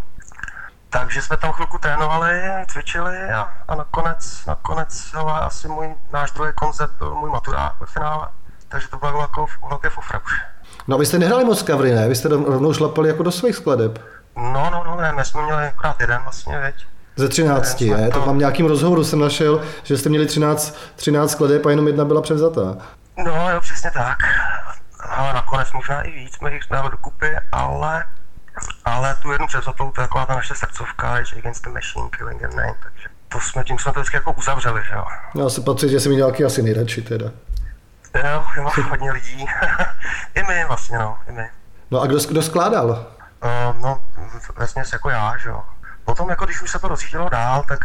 Takže 0.90 1.22
jsme 1.22 1.37
tam 1.37 1.52
chvilku 1.52 1.78
trénovali, 1.78 2.43
cvičili 2.69 3.19
a, 3.31 3.52
a 3.69 3.75
nakonec, 3.75 4.46
nakonec 4.46 5.14
ale 5.14 5.40
asi 5.40 5.69
můj, 5.69 5.94
náš 6.12 6.31
druhý 6.31 6.52
koncert 6.54 6.93
byl 6.99 7.14
můj 7.14 7.31
maturák 7.31 7.81
ve 7.81 7.87
finále. 7.87 8.28
Takže 8.69 8.88
to 8.88 8.96
bylo 8.96 9.20
jako 9.20 9.46
velké 9.69 9.90
fofra 9.90 10.20
už. 10.25 10.32
No 10.88 10.99
vy 10.99 11.06
jste 11.06 11.19
nehrali 11.19 11.44
moc 11.44 11.62
kavry, 11.62 11.94
ne? 11.94 12.08
Vy 12.08 12.14
jste 12.14 12.28
rovnou 12.28 12.75
šlapali 12.75 13.08
jako 13.08 13.22
do 13.22 13.32
svých 13.32 13.56
skladeb. 13.56 13.99
No, 14.37 14.70
no, 14.70 14.84
no, 14.87 14.96
ne, 14.96 15.12
my 15.12 15.25
jsme 15.25 15.43
měli 15.43 15.66
akorát 15.66 16.00
jeden 16.00 16.22
vlastně, 16.22 16.58
veď. 16.58 16.87
Ze 17.16 17.28
13, 17.28 17.81
je? 17.81 18.10
To... 18.10 18.26
mám 18.26 18.38
nějakým 18.38 18.66
rozhovoru 18.66 19.04
jsem 19.04 19.19
našel, 19.19 19.62
že 19.82 19.99
jste 19.99 20.08
měli 20.08 20.26
13, 20.26 20.78
13 20.96 21.31
skladeb 21.31 21.66
a 21.66 21.70
jenom 21.70 21.87
jedna 21.87 22.04
byla 22.04 22.22
převzatá. 22.22 22.76
No 23.16 23.50
jo, 23.50 23.60
přesně 23.60 23.90
tak. 23.90 24.19
Ale 25.08 25.32
nakonec 25.32 25.72
možná 25.72 26.02
i 26.02 26.10
víc 26.10 26.34
jsme 26.34 26.52
jich 26.52 26.62
dali 26.70 26.90
dokupy, 26.90 27.37
ale, 27.52 28.04
ale 28.84 29.14
tu 29.22 29.32
jednu 29.32 29.46
převzatou, 29.46 29.90
to 29.90 30.00
je 30.00 30.06
taková 30.06 30.26
ta 30.26 30.34
naše 30.34 30.54
srdcovka, 30.54 31.19
Rage 31.19 31.37
Against 31.37 31.64
the 31.64 31.70
Machine, 31.70 32.08
Killing 32.10 32.44
and 32.44 32.54
Name, 32.54 32.75
takže 32.82 33.08
to 33.28 33.40
jsme, 33.40 33.64
tím 33.64 33.78
jsme 33.78 33.93
to 33.93 34.00
vždycky 34.00 34.16
jako 34.16 34.32
uzavřeli, 34.32 34.82
že 34.84 34.94
jo. 34.94 35.04
Já 35.34 35.49
si 35.49 35.60
patří, 35.60 35.88
že 35.88 36.00
jsem 36.00 36.12
nějaký 36.12 36.44
asi 36.44 36.62
nejradši 36.62 37.02
teda. 37.02 37.26
Jo, 38.14 38.44
jo, 38.56 38.70
hodně 38.90 39.12
lidí. 39.12 39.46
I 40.34 40.43
my 40.43 40.64
vlastně, 40.69 40.99
no, 40.99 41.19
i 41.28 41.32
my. 41.32 41.50
No 41.90 42.00
a 42.00 42.06
kdo, 42.06 42.19
kdo 42.28 42.43
skládal? 42.43 42.88
Uh, 42.88 43.82
no, 43.82 44.02
vlastně 44.56 44.82
jako 44.93 45.10
já, 45.10 45.37
že 45.37 45.49
jo. 45.49 45.62
Potom, 46.04 46.31
jako 46.31 46.44
když 46.44 46.62
už 46.62 46.70
se 46.70 46.78
to 46.78 46.88
rozjíždělo 46.88 47.28
dál, 47.28 47.64
tak 47.69 47.78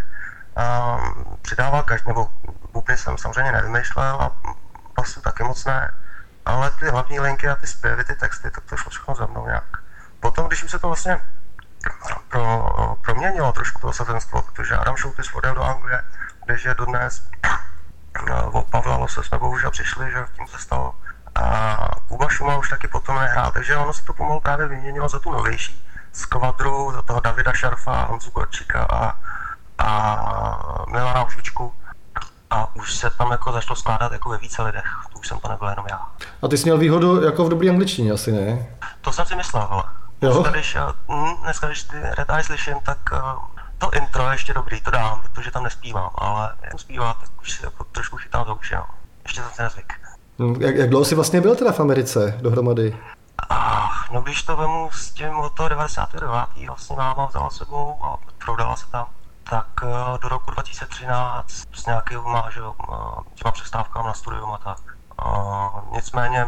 um, 0.58 1.38
přidával 1.42 1.84
každý, 1.84 2.08
nebo 2.08 2.30
bubny 2.74 2.98
jsem 2.98 3.18
samozřejmě 3.18 3.52
nevymýšlel 3.52 4.16
a 4.16 4.36
basu 4.98 5.22
taky 5.22 5.44
moc 5.44 5.66
ne, 5.66 5.94
ale 6.46 6.72
ty 6.80 6.86
hlavní 6.90 7.19
linky 7.19 7.48
a 7.48 7.56
ty 7.56 7.68
zpěvy, 7.68 8.04
ty 8.04 8.16
texty, 8.16 8.52
tak 8.52 8.64
to 8.69 8.78
šlo 8.78 8.90
všechno 8.90 9.16
za 9.16 9.25
mnou 9.25 9.46
nějak. 9.46 9.78
Potom, 10.28 10.48
když 10.48 10.72
se 10.72 10.80
to 10.80 10.88
vlastně 10.88 11.22
pro, 12.30 12.70
proměnilo 13.06 13.52
trošku 13.52 13.82
to 13.82 13.88
osazenstvo, 13.88 14.42
protože 14.42 14.76
Adam 14.76 14.96
Šoutis 14.96 15.34
odjel 15.34 15.56
do 15.56 15.64
Anglie, 15.64 16.02
kde 16.46 16.58
je 16.66 16.74
dodnes 16.74 17.30
o 18.52 18.62
Pavla 18.62 18.98
Lose 18.98 19.24
jsme 19.24 19.38
bohužel 19.38 19.72
přišli, 19.72 20.12
že 20.12 20.26
tím 20.36 20.48
se 20.48 20.58
stalo. 20.58 20.96
A 21.36 21.78
Kuba 22.08 22.30
Šuma 22.30 22.58
už 22.58 22.70
taky 22.70 22.88
potom 22.88 23.16
nehrál, 23.16 23.52
takže 23.52 23.78
ono 23.78 23.94
se 23.94 24.04
to 24.04 24.14
pomalu 24.14 24.40
právě 24.40 24.68
vyměnilo 24.68 25.10
za 25.10 25.20
tu 25.20 25.32
novější 25.32 25.86
z 26.14 26.26
kvadru, 26.26 26.92
za 26.92 27.02
toho 27.02 27.20
Davida 27.20 27.54
Šarfa, 27.54 28.04
Honzu 28.04 28.32
Korčíka 28.32 28.84
a, 28.84 29.14
a 29.78 30.86
Milana 30.88 31.24
Užvičku. 31.24 31.74
A 32.50 32.76
už 32.76 32.96
se 32.96 33.10
tam 33.10 33.32
jako 33.32 33.52
začalo 33.52 33.76
skládat 33.76 34.12
jako 34.12 34.30
ve 34.30 34.38
více 34.38 34.62
lidech, 34.64 34.86
to 35.14 35.20
už 35.20 35.28
jsem 35.28 35.40
to 35.40 35.48
nebyl 35.48 35.70
jenom 35.70 35.86
já. 35.90 36.08
A 36.42 36.48
ty 36.48 36.57
jsi 36.57 36.64
měl 36.64 36.78
výhodu 36.78 37.24
jako 37.24 37.46
v 37.46 37.50
dobrý 37.50 37.69
angličtině 37.69 38.12
asi, 38.12 38.31
ne? 38.31 38.68
To 39.02 39.14
jsem 39.14 39.26
si 39.26 39.36
myslel, 39.36 39.68
ale 39.69 39.84
dneska, 40.19 40.50
když, 40.50 40.78
hm, 41.09 41.36
dneska, 41.42 41.68
když 41.68 41.83
ty 41.83 41.97
Red 42.18 42.30
Eye 42.30 42.44
slyším, 42.44 42.80
tak 42.86 42.97
uh, 43.12 43.19
to 43.78 43.92
intro 43.94 44.24
je 44.24 44.33
ještě 44.33 44.54
dobrý, 44.54 44.81
to 44.81 44.92
dám, 44.92 45.21
protože 45.21 45.52
tam 45.52 45.64
nespívám, 45.64 46.09
ale 46.16 46.54
jak 46.64 46.80
zpívá, 46.80 47.14
tak 47.14 47.30
už 47.42 47.52
si 47.52 47.66
jako 47.66 47.83
trošku 47.83 48.18
chytám 48.18 48.45
to 48.45 48.56
uši, 48.56 48.76
no. 48.76 48.86
Ještě 49.24 49.42
jsem 49.42 49.52
se 49.52 49.64
nezvyk. 49.64 49.94
Hm, 50.40 50.56
jak, 50.59 50.76
jak 50.76 50.90
dlouho 50.90 51.06
jsi 51.06 51.16
vlastně 51.16 51.42
byl 51.42 51.56
teda 51.56 51.71
v 51.71 51.80
Americe 51.80 52.38
dohromady? 52.42 52.97
A, 53.50 53.90
no 54.12 54.21
když 54.21 54.44
to 54.44 54.56
vemu 54.56 54.90
s 54.92 55.12
tím 55.12 55.40
od 55.40 55.54
toho 55.54 55.69
99. 55.69 56.30
vlastně 56.68 56.95
máma 56.95 57.26
vzala 57.26 57.50
sebou 57.50 58.04
a 58.04 58.18
prodala 58.45 58.76
se 58.76 58.92
tam, 58.92 59.07
tak 59.50 59.68
uh, 59.83 60.19
do 60.21 60.30
roku 60.30 60.52
2013 60.52 61.64
s 61.74 61.86
nějakýma 61.86 62.50
že, 62.54 62.62
uh, 62.62 62.76
těma 63.36 63.52
přestávkama 63.52 64.07
na 64.07 64.14
studium 64.14 64.52
a 64.52 64.57
tak. 64.57 64.78
Uh, 65.26 65.95
nicméně 65.95 66.47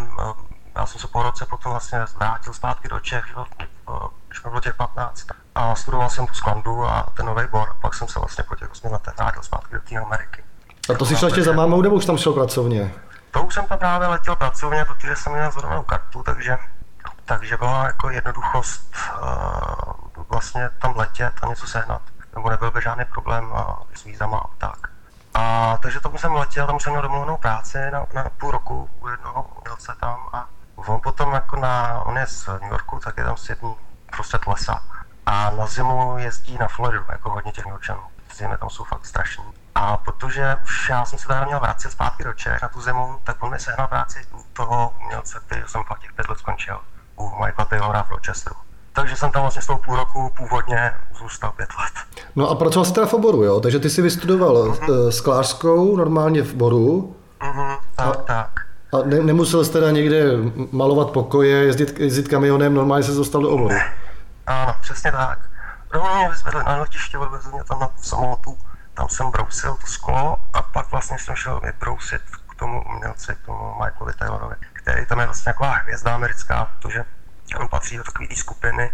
já 0.75 0.85
jsem 0.85 1.01
se 1.01 1.07
po 1.07 1.23
roce 1.23 1.45
potom 1.45 1.71
vlastně 1.71 1.99
vrátil 2.15 2.53
zpátky 2.53 2.87
do 2.87 2.99
Čech, 2.99 3.25
že, 3.27 3.35
když 4.27 4.43
mi 4.43 4.49
bylo 4.49 4.61
těch 4.61 4.75
15. 4.75 5.27
A 5.55 5.75
studoval 5.75 6.09
jsem 6.09 6.27
tu 6.27 6.33
sklandu 6.33 6.85
a 6.85 7.13
ten 7.17 7.25
nový 7.25 7.43
bor, 7.51 7.75
pak 7.81 7.93
jsem 7.93 8.07
se 8.07 8.19
vlastně 8.19 8.43
po 8.43 8.55
těch 8.55 8.71
8 8.71 8.91
letech 8.91 9.13
vrátil 9.17 9.43
zpátky 9.43 9.75
do 9.75 9.81
té 9.81 9.95
Ameriky. 9.95 10.43
A 10.93 10.93
to 10.93 11.05
jsi 11.05 11.15
šel 11.15 11.27
ještě 11.27 11.43
za 11.43 11.51
mámou, 11.51 11.81
nebo 11.81 11.95
už 11.95 12.05
tam 12.05 12.17
šel 12.17 12.33
pracovně? 12.33 12.93
To 13.31 13.43
už 13.43 13.53
jsem 13.53 13.65
tam 13.65 13.77
právě 13.77 14.07
letěl 14.07 14.35
pracovně, 14.35 14.85
protože 14.85 15.15
jsem 15.15 15.33
měl 15.33 15.51
zrovna 15.51 15.83
kartu, 15.83 16.23
takže 16.23 16.57
takže 17.29 17.57
byla 17.57 17.85
jako 17.85 18.09
jednoduchost 18.09 18.95
uh, 19.21 20.23
vlastně 20.29 20.69
tam 20.81 20.97
letět 20.97 21.33
a 21.41 21.47
něco 21.47 21.67
sehnat. 21.67 22.01
Nebo 22.35 22.49
nebyl 22.49 22.71
by 22.71 22.81
žádný 22.81 23.05
problém 23.05 23.51
uh, 23.51 23.59
s 23.93 24.03
vízama 24.03 24.37
a 24.37 24.49
tak. 24.57 24.77
A 25.33 25.77
takže 25.81 25.99
tam 25.99 26.17
jsem 26.17 26.33
letěl, 26.33 26.67
tam 26.67 26.79
jsem 26.79 26.91
měl 26.91 27.01
domluvenou 27.01 27.37
práci 27.37 27.77
na, 27.91 28.05
na 28.13 28.29
půl 28.37 28.51
roku 28.51 28.89
u 29.01 29.07
jednoho 29.07 29.49
umělce 29.61 29.93
tam 29.99 30.19
a 30.33 30.47
on 30.87 30.99
potom 31.03 31.33
jako 31.33 31.55
na, 31.55 32.01
on 32.05 32.17
je 32.17 32.27
z 32.27 32.47
New 32.47 32.71
Yorku, 32.71 32.99
tak 33.03 33.17
je 33.17 33.23
tam 33.23 33.37
sedmý 33.37 33.75
prostřed 34.15 34.47
lesa. 34.47 34.83
A 35.25 35.49
na 35.49 35.65
zimu 35.65 36.17
jezdí 36.17 36.57
na 36.59 36.67
Floridu, 36.67 37.03
jako 37.11 37.29
hodně 37.29 37.51
těch 37.51 37.65
New 37.65 37.71
Yorkčanů. 37.71 38.01
Zimy 38.35 38.57
tam 38.57 38.69
jsou 38.69 38.83
fakt 38.83 39.05
strašný. 39.05 39.43
A 39.75 39.97
protože 39.97 40.57
už 40.63 40.89
já 40.89 41.05
jsem 41.05 41.19
se 41.19 41.27
tady 41.27 41.45
měl 41.45 41.59
vrátit 41.59 41.91
zpátky 41.91 42.23
do 42.23 42.33
Čech 42.33 42.61
na 42.61 42.67
tu 42.67 42.81
zimu, 42.81 43.19
tak 43.23 43.43
on 43.43 43.51
mi 43.51 43.59
sehnal 43.59 43.87
práci 43.87 44.19
u 44.33 44.43
toho 44.53 44.93
umělce, 45.03 45.39
který 45.45 45.61
jsem 45.67 45.81
pak 45.87 45.99
těch 45.99 46.13
pět 46.13 46.29
let 46.29 46.39
skončil 46.39 46.79
u 47.17 47.29
Michaela 47.29 47.65
Taylora 47.69 48.03
v 48.03 48.09
Rochesteru. 48.11 48.55
takže 48.93 49.15
jsem 49.15 49.31
tam 49.31 49.41
vlastně 49.41 49.61
s 49.61 49.65
tou 49.65 49.77
půl 49.77 49.95
roku 49.95 50.31
původně 50.37 50.91
zůstal 51.19 51.51
pět 51.51 51.69
let. 51.79 52.23
No 52.35 52.49
a 52.49 52.55
pracoval 52.55 52.85
jsi 52.85 52.93
teda 52.93 53.07
v 53.07 53.13
oboru, 53.13 53.43
jo? 53.43 53.59
Takže 53.59 53.79
ty 53.79 53.89
jsi 53.89 54.01
vystudoval 54.01 54.55
mm-hmm. 54.55 55.09
sklářskou 55.09 55.95
normálně 55.97 56.41
v 56.41 56.53
Boru. 56.53 57.15
Mm-hmm, 57.39 57.77
tak, 57.95 58.07
a, 58.07 58.11
tak. 58.13 58.68
A 58.91 58.97
ne, 59.05 59.23
nemusel 59.23 59.65
jsi 59.65 59.71
teda 59.71 59.91
někde 59.91 60.23
malovat 60.71 61.09
pokoje, 61.09 61.57
jezdit, 61.65 61.99
jezdit 61.99 62.27
kamionem, 62.27 62.73
normálně 62.73 63.03
se 63.03 63.11
dostal 63.11 63.41
do 63.41 63.49
oboru. 63.49 63.75
Ano, 64.47 64.75
přesně 64.81 65.11
tak. 65.11 65.39
Rovnou 65.91 66.15
mě 66.15 66.29
vyzvedli 66.29 66.63
na 66.63 66.77
letiště, 66.77 67.17
odvezli 67.17 67.51
mě 67.51 67.63
tam 67.63 67.79
na 67.79 67.89
samotu, 68.01 68.57
tam 68.93 69.09
jsem 69.09 69.31
brousil 69.31 69.75
to 69.81 69.87
sklo 69.87 70.37
a 70.53 70.61
pak 70.61 70.91
vlastně 70.91 71.17
jsem 71.19 71.35
šel 71.35 71.59
vybrousit 71.63 72.21
k 72.51 72.55
tomu 72.55 72.83
umělci, 72.95 73.35
k 73.35 73.45
tomu 73.45 73.73
Michaelovi 73.83 74.13
Taylorovi, 74.19 74.55
který 74.73 75.05
tam 75.05 75.19
je 75.19 75.25
vlastně 75.25 75.53
taková 75.53 75.71
hvězda 75.71 76.15
americká, 76.15 76.65
protože 76.65 77.05
on 77.59 77.67
patří 77.67 77.97
do 77.97 78.03
takové 78.03 78.35
skupiny 78.35 78.91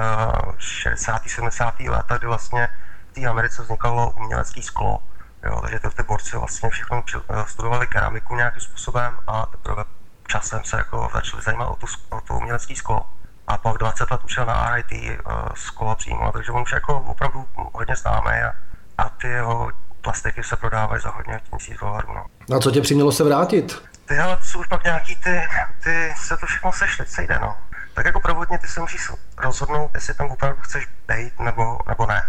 uh, 0.00 0.52
60. 0.58 1.22
70. 1.26 1.80
let, 1.80 2.06
kdy 2.18 2.26
vlastně 2.26 2.68
v 3.10 3.14
té 3.14 3.26
Americe 3.26 3.62
vznikalo 3.62 4.10
umělecké 4.10 4.62
sklo. 4.62 4.98
Jo, 5.46 5.60
takže 5.60 5.78
ty, 5.78 5.88
ty 5.90 6.02
borci 6.02 6.36
vlastně 6.36 6.70
všechno 6.70 7.02
eh, 7.14 7.44
studovali 7.46 7.86
keramiku 7.86 8.36
nějakým 8.36 8.62
způsobem 8.62 9.18
a 9.26 9.46
teprve 9.46 9.84
časem 10.28 10.64
se 10.64 10.76
jako 10.76 11.10
začali 11.14 11.42
zajímat 11.42 11.66
o, 11.66 11.76
tu, 11.76 11.86
o 12.10 12.20
to 12.20 12.34
umělecké 12.34 12.76
sklo. 12.76 13.06
A 13.46 13.58
pak 13.58 13.78
20 13.78 14.10
let 14.10 14.20
učil 14.24 14.46
na 14.46 14.74
RIT 14.74 14.92
uh, 14.92 15.32
sklo 15.54 15.94
přímo, 15.94 16.32
takže 16.32 16.52
on 16.52 16.62
už 16.62 16.72
jako 16.72 17.00
opravdu 17.00 17.46
hodně 17.54 17.96
známý 17.96 18.30
a, 18.30 18.52
a 18.98 19.08
ty 19.08 19.28
jeho 19.28 19.70
plastiky 20.00 20.42
se 20.42 20.56
prodávají 20.56 21.02
za 21.02 21.10
hodně 21.10 21.40
tisíc 21.50 21.78
dolarů. 21.80 22.14
No. 22.14 22.56
A 22.56 22.60
co 22.60 22.70
tě 22.70 22.80
přimělo 22.80 23.12
se 23.12 23.24
vrátit? 23.24 23.82
Ty 24.06 24.18
ale 24.18 24.38
jsou 24.42 24.60
už 24.60 24.66
pak 24.66 24.84
nějaký 24.84 25.16
ty, 25.16 25.42
ty 25.84 26.14
se 26.16 26.36
to 26.36 26.46
všechno 26.46 26.72
sešly, 26.72 27.06
sejde 27.06 27.38
no 27.42 27.56
tak 27.94 28.06
jako 28.06 28.20
provodně 28.20 28.58
ty 28.58 28.66
se 28.68 28.80
musíš 28.80 29.10
rozhodnout, 29.38 29.90
jestli 29.94 30.14
tam 30.14 30.30
opravdu 30.30 30.62
chceš 30.62 30.88
být 31.08 31.40
nebo, 31.40 31.78
nebo 31.88 32.06
ne. 32.06 32.22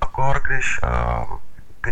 Akor, 0.00 0.40
když, 0.46 0.80
uh, 0.82 1.38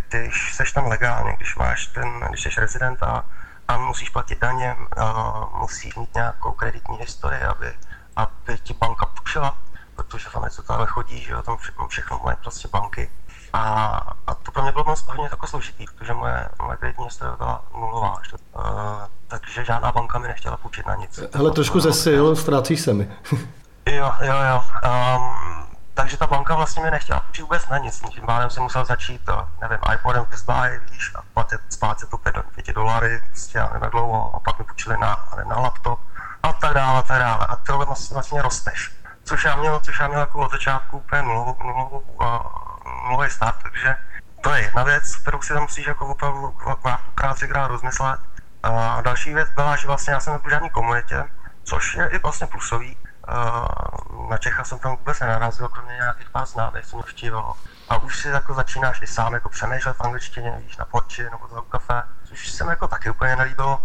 když 0.08 0.54
seš 0.54 0.72
tam 0.72 0.86
legálně, 0.86 1.32
když 1.36 1.56
máš 1.56 1.86
ten, 1.86 2.20
když 2.28 2.42
jsi 2.42 2.60
rezident 2.60 3.02
a, 3.02 3.24
a 3.68 3.78
musíš 3.78 4.08
platit 4.08 4.38
daně, 4.38 4.76
uh, 4.98 5.60
musíš 5.60 5.96
mít 5.96 6.14
nějakou 6.14 6.52
kreditní 6.52 6.96
historii, 6.96 7.42
aby, 7.42 7.72
aby 8.16 8.58
ti 8.62 8.74
banka 8.74 9.06
půjčila, 9.06 9.56
protože 9.96 10.26
tam 10.32 10.42
něco 10.42 10.62
tam 10.62 10.86
chodí, 10.86 11.20
že 11.20 11.32
jo, 11.32 11.42
tam 11.42 11.56
všechno, 11.56 11.88
všechno 11.88 12.20
mají 12.24 12.36
prostě 12.42 12.68
banky. 12.68 13.10
A, 13.52 13.62
a 14.26 14.34
to 14.34 14.52
pro 14.52 14.62
mě 14.62 14.72
bylo 14.72 14.84
moc 14.84 15.06
hodně 15.06 15.24
jako 15.24 15.46
složitý, 15.46 15.84
protože 15.84 16.12
moje, 16.12 16.48
moje 16.62 16.76
kreditní 16.76 17.04
historie 17.04 17.36
byla 17.36 17.64
nulová. 17.74 18.14
Uh, 18.56 18.62
takže 19.28 19.64
žádná 19.64 19.92
banka 19.92 20.18
mi 20.18 20.28
nechtěla 20.28 20.56
půjčit 20.56 20.86
na 20.86 20.94
nic. 20.94 21.20
Hele, 21.34 21.50
trošku 21.50 21.80
ze 21.80 21.92
sil, 22.04 22.24
ztrácíš 22.36 22.80
se 22.80 22.94
mi. 22.94 23.10
jo, 23.86 24.12
jo, 24.20 24.34
jo. 24.50 24.62
Um, 24.84 25.45
takže 25.96 26.16
ta 26.16 26.26
banka 26.26 26.54
vlastně 26.54 26.82
mi 26.82 26.90
nechtěla 26.90 27.20
půjčit 27.20 27.42
vůbec 27.42 27.68
na 27.68 27.78
nic. 27.78 28.00
Tím 28.00 28.26
pádem 28.26 28.50
jsem 28.50 28.62
musel 28.62 28.84
začít, 28.84 29.22
nevím, 29.60 29.78
iPodem 29.94 30.24
Best 30.30 30.46
Buy, 30.46 30.80
víš, 30.90 31.12
a 31.14 31.22
platit 31.34 31.60
splácet 31.68 32.10
to 32.10 32.18
5, 32.18 32.36
dolary, 32.74 33.22
prostě 33.26 33.58
já 33.58 33.70
nevím 33.72 33.90
dlouho, 33.90 34.34
a 34.36 34.40
pak 34.40 34.58
mi 34.58 34.64
půjčili 34.64 34.96
na, 34.98 35.28
na 35.48 35.60
laptop 35.60 36.00
a 36.42 36.52
tak 36.52 36.74
dále, 36.74 36.98
a 36.98 37.02
tak 37.02 37.18
dále. 37.18 37.46
A 37.48 37.56
tohle 37.56 37.86
vlastně, 37.86 38.14
vlastně 38.14 38.42
rosteš. 38.42 38.92
Což 39.24 39.44
já 39.44 39.56
měl, 39.56 39.80
což 39.80 39.98
já 40.00 40.08
měl 40.08 40.20
jako 40.20 40.38
od 40.38 40.50
začátku 40.50 40.98
úplně 40.98 41.22
nulovou, 41.22 41.56
nulovou, 41.64 41.98
uh, 41.98 42.26
nulový 43.08 43.30
start, 43.30 43.56
takže 43.62 43.96
to 44.40 44.54
je 44.54 44.62
jedna 44.62 44.84
věc, 44.84 45.16
kterou 45.16 45.42
si 45.42 45.52
tam 45.52 45.62
musíš 45.62 45.86
jako 45.86 46.06
opravdu 46.06 46.56
krát 47.14 47.34
třikrát 47.34 47.66
rozmyslet. 47.66 48.20
A 48.62 49.00
další 49.00 49.34
věc 49.34 49.48
byla, 49.54 49.76
že 49.76 49.86
vlastně 49.86 50.12
já 50.12 50.20
jsem 50.20 50.38
v 50.38 50.50
žádné 50.50 50.68
komunitě, 50.70 51.24
což 51.64 51.94
je 51.94 52.08
i 52.08 52.18
vlastně 52.18 52.46
plusový. 52.46 52.96
Na 54.30 54.38
Čecha 54.38 54.64
jsem 54.64 54.78
tam 54.78 54.96
vůbec 54.96 55.20
nenarazil, 55.20 55.68
kromě 55.68 55.94
nějakých 55.94 56.30
pár 56.30 56.46
známých, 56.46 56.86
co 56.86 56.96
mě. 56.96 57.32
A 57.88 57.96
už 57.96 58.22
si 58.22 58.28
jako 58.28 58.54
začínáš 58.54 59.02
i 59.02 59.06
sám 59.06 59.34
jako 59.34 59.48
přemýšlet 59.48 59.96
v 59.96 60.00
angličtině, 60.00 60.62
víš, 60.66 60.76
na 60.76 60.84
porči 60.84 61.24
nebo 61.24 61.48
za 61.54 61.60
kafe, 61.68 62.02
což 62.24 62.50
se 62.50 62.64
mi 62.64 62.70
jako 62.70 62.88
taky 62.88 63.10
úplně 63.10 63.36
nelíbilo. 63.36 63.78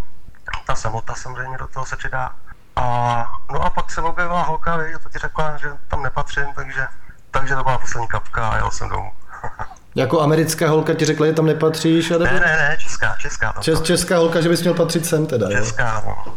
Ta 0.67 0.75
samota 0.75 1.15
samozřejmě 1.15 1.57
do 1.57 1.67
toho 1.67 1.85
se 1.85 1.95
přidá. 1.95 2.35
A, 2.75 3.27
no 3.51 3.61
a 3.61 3.69
pak 3.69 3.91
se 3.91 4.01
objevila 4.01 4.43
holka, 4.43 4.73
a 4.73 4.99
to 5.03 5.09
ti 5.09 5.19
řekla, 5.19 5.57
že 5.57 5.69
tam 5.87 6.03
nepatřím, 6.03 6.53
takže, 6.55 6.87
takže 7.31 7.55
to 7.55 7.63
byla 7.63 7.77
poslední 7.77 8.07
kapka 8.07 8.49
a 8.49 8.55
jel 8.55 8.71
jsem 8.71 8.89
domů. 8.89 9.11
Jako 9.95 10.21
americká 10.21 10.69
holka 10.69 10.93
ti 10.93 11.05
řekla, 11.05 11.27
že 11.27 11.33
tam 11.33 11.45
nepatříš? 11.45 12.11
A 12.11 12.17
nebo... 12.17 12.25
Ne, 12.25 12.39
ne, 12.39 12.57
ne, 12.57 12.77
česká, 12.79 13.15
česká. 13.19 13.53
Čes, 13.59 13.81
česká 13.81 14.17
holka, 14.17 14.41
že 14.41 14.49
bys 14.49 14.61
měl 14.61 14.73
patřit 14.73 15.05
sem 15.05 15.27
teda, 15.27 15.49
Česká, 15.49 16.03
jo? 16.05 16.15
no. 16.25 16.33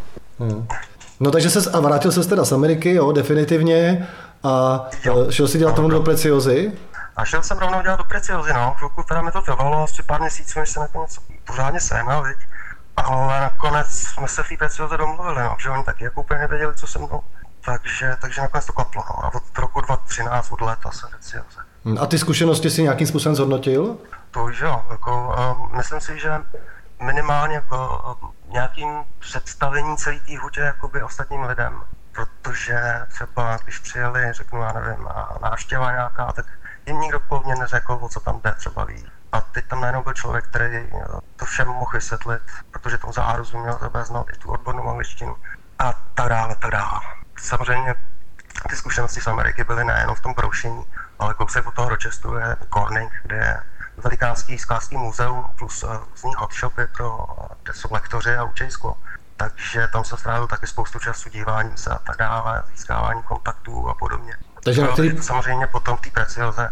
Hmm. 0.47 0.69
No 1.25 1.31
takže 1.31 1.51
se 1.51 1.71
a 1.71 1.81
vrátil 1.81 2.13
se 2.13 2.29
teda 2.29 2.45
z 2.45 2.53
Ameriky, 2.53 2.95
jo, 2.95 3.13
definitivně. 3.13 4.09
A 4.43 4.85
jo. 5.05 5.31
šel 5.31 5.49
si 5.49 5.59
dělat 5.59 5.79
rovnou 5.79 5.91
do 5.91 6.01
Preciozy? 6.01 6.73
A 7.17 7.25
šel 7.25 7.43
jsem 7.43 7.59
rovnou 7.59 7.83
dělat 7.83 7.97
do 7.97 8.05
Preciozy, 8.05 8.53
no. 8.53 8.75
Chvilku 8.79 9.03
teda 9.03 9.23
mi 9.23 9.33
to 9.33 9.43
trvalo, 9.43 9.83
asi 9.83 10.03
pár 10.03 10.21
měsíců, 10.21 10.59
než 10.59 10.69
se 10.69 10.81
nakonec 10.81 11.19
pořádně 11.47 11.81
sehnal, 11.81 12.23
viď. 12.23 12.37
Ale 12.97 13.41
nakonec 13.41 13.87
jsme 13.87 14.29
se 14.29 14.43
v 14.43 14.49
té 14.49 14.57
Precioze 14.57 14.97
domluvili, 14.97 15.43
no, 15.43 15.57
že 15.63 15.71
oni 15.71 15.85
taky 15.85 16.05
jako 16.05 16.21
úplně 16.21 16.41
nevěděli, 16.41 16.75
co 16.75 16.87
se 16.87 16.99
mnou. 16.99 17.21
Takže, 17.65 18.17
takže 18.21 18.41
nakonec 18.41 18.67
to 18.67 18.73
klaplo, 18.73 19.03
no. 19.11 19.25
A 19.25 19.35
od 19.35 19.59
roku 19.59 19.81
2013, 19.81 20.53
od 20.53 20.61
léta 20.61 20.91
se 20.91 21.07
Precioze. 21.07 21.61
Hm, 21.85 21.99
a 22.01 22.07
ty 22.07 22.19
zkušenosti 22.19 22.71
si 22.71 22.83
nějakým 22.83 23.07
způsobem 23.07 23.37
zhodnotil? 23.37 23.97
To 24.31 24.45
už 24.45 24.61
jo. 24.61 24.85
Jako, 24.91 25.35
uh, 25.39 25.77
myslím 25.77 26.01
si, 26.01 26.19
že 26.19 26.33
minimálně 27.03 27.61
v 27.61 27.73
uh, 27.73 28.31
nějakým 28.49 29.05
představení 29.19 29.97
celé 29.97 30.21
té 30.21 30.39
hutě 30.39 30.61
jakoby 30.61 31.03
ostatním 31.03 31.43
lidem. 31.43 31.83
Protože 32.13 32.81
třeba, 33.09 33.59
když 33.63 33.79
přijeli, 33.79 34.33
řeknu, 34.33 34.63
já 34.63 34.73
nevím, 34.73 35.09
návštěva 35.43 35.93
nějaká, 35.93 36.33
tak 36.33 36.47
jim 36.87 37.01
nikdo 37.01 37.21
po 37.21 37.41
mně 37.41 37.55
neřekl, 37.55 37.99
o 38.01 38.09
co 38.09 38.21
tam 38.21 38.41
jde, 38.45 38.53
třeba 38.53 38.85
ví. 38.85 39.07
A 39.33 39.41
teď 39.41 39.67
tam 39.67 39.81
najednou 39.81 40.03
byl 40.03 40.13
člověk, 40.13 40.45
který 40.45 40.77
eh, 40.77 41.05
to 41.37 41.45
všem 41.45 41.69
mohl 41.69 41.91
vysvětlit, 41.95 42.43
protože 42.71 42.99
tomu 42.99 43.13
za 43.13 43.33
rozuměl, 43.33 43.75
to 43.75 44.05
znal 44.05 44.25
i 44.35 44.39
tu 44.39 44.51
odbornou 44.51 44.91
angličtinu 44.91 45.37
a 45.79 45.93
tak 46.15 46.29
dále, 46.29 46.55
tak 46.55 46.71
dále. 46.71 47.01
Samozřejmě 47.39 47.95
ty 48.69 48.77
zkušenosti 48.77 49.21
z 49.21 49.27
Ameriky 49.27 49.65
byly 49.65 49.85
nejenom 49.85 50.15
v 50.15 50.21
tom 50.21 50.33
broušení, 50.33 50.85
ale 51.19 51.35
kousek 51.35 51.67
od 51.67 51.75
toho 51.75 51.89
Rochesteru 51.89 52.37
je 52.37 52.57
Corning, 52.75 53.13
kde 53.23 53.37
je 53.37 53.63
velikánský 53.97 54.59
sklářský 54.59 54.97
muzeum 54.97 55.45
plus 55.59 55.83
uh, 55.83 55.97
různý 56.11 56.33
hotshopy, 56.39 56.87
pro, 56.97 57.27
kde 57.63 57.73
jsou 57.73 57.89
lektoři 57.91 58.37
a 58.37 58.45
učení 58.45 58.71
sklo. 58.71 58.97
Takže 59.37 59.89
tam 59.93 60.05
se 60.05 60.17
strávil 60.17 60.47
taky 60.47 60.67
spoustu 60.67 60.99
času 60.99 61.29
díváním 61.29 61.77
se 61.77 61.91
a 61.91 61.99
tak 61.99 62.17
dále, 62.17 62.63
získávání 62.71 63.23
kontaktů 63.23 63.89
a 63.89 63.95
podobně. 63.95 64.37
Takže 64.65 64.83
na 64.83 64.89
který... 64.89 65.23
samozřejmě 65.23 65.67
potom 65.67 65.97
v 65.97 66.01
té 66.01 66.11
precioze 66.11 66.71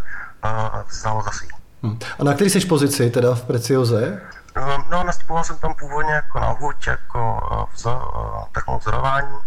uh, 1.04 1.22
za 1.22 1.30
svý. 1.30 1.48
Hmm. 1.82 1.98
A 2.18 2.24
na 2.24 2.34
který 2.34 2.50
jsi 2.50 2.60
pozici 2.60 3.10
teda 3.10 3.34
v 3.34 3.42
precioze? 3.42 4.20
No, 4.56 4.84
no 4.90 5.04
nastupoval 5.04 5.44
jsem 5.44 5.58
tam 5.58 5.74
původně 5.74 6.12
jako 6.12 6.40
na 6.40 6.48
huť, 6.50 6.86
jako 6.86 7.40
vzor, 7.74 8.12
uh, 8.68 8.78
vzorování, 8.78 9.38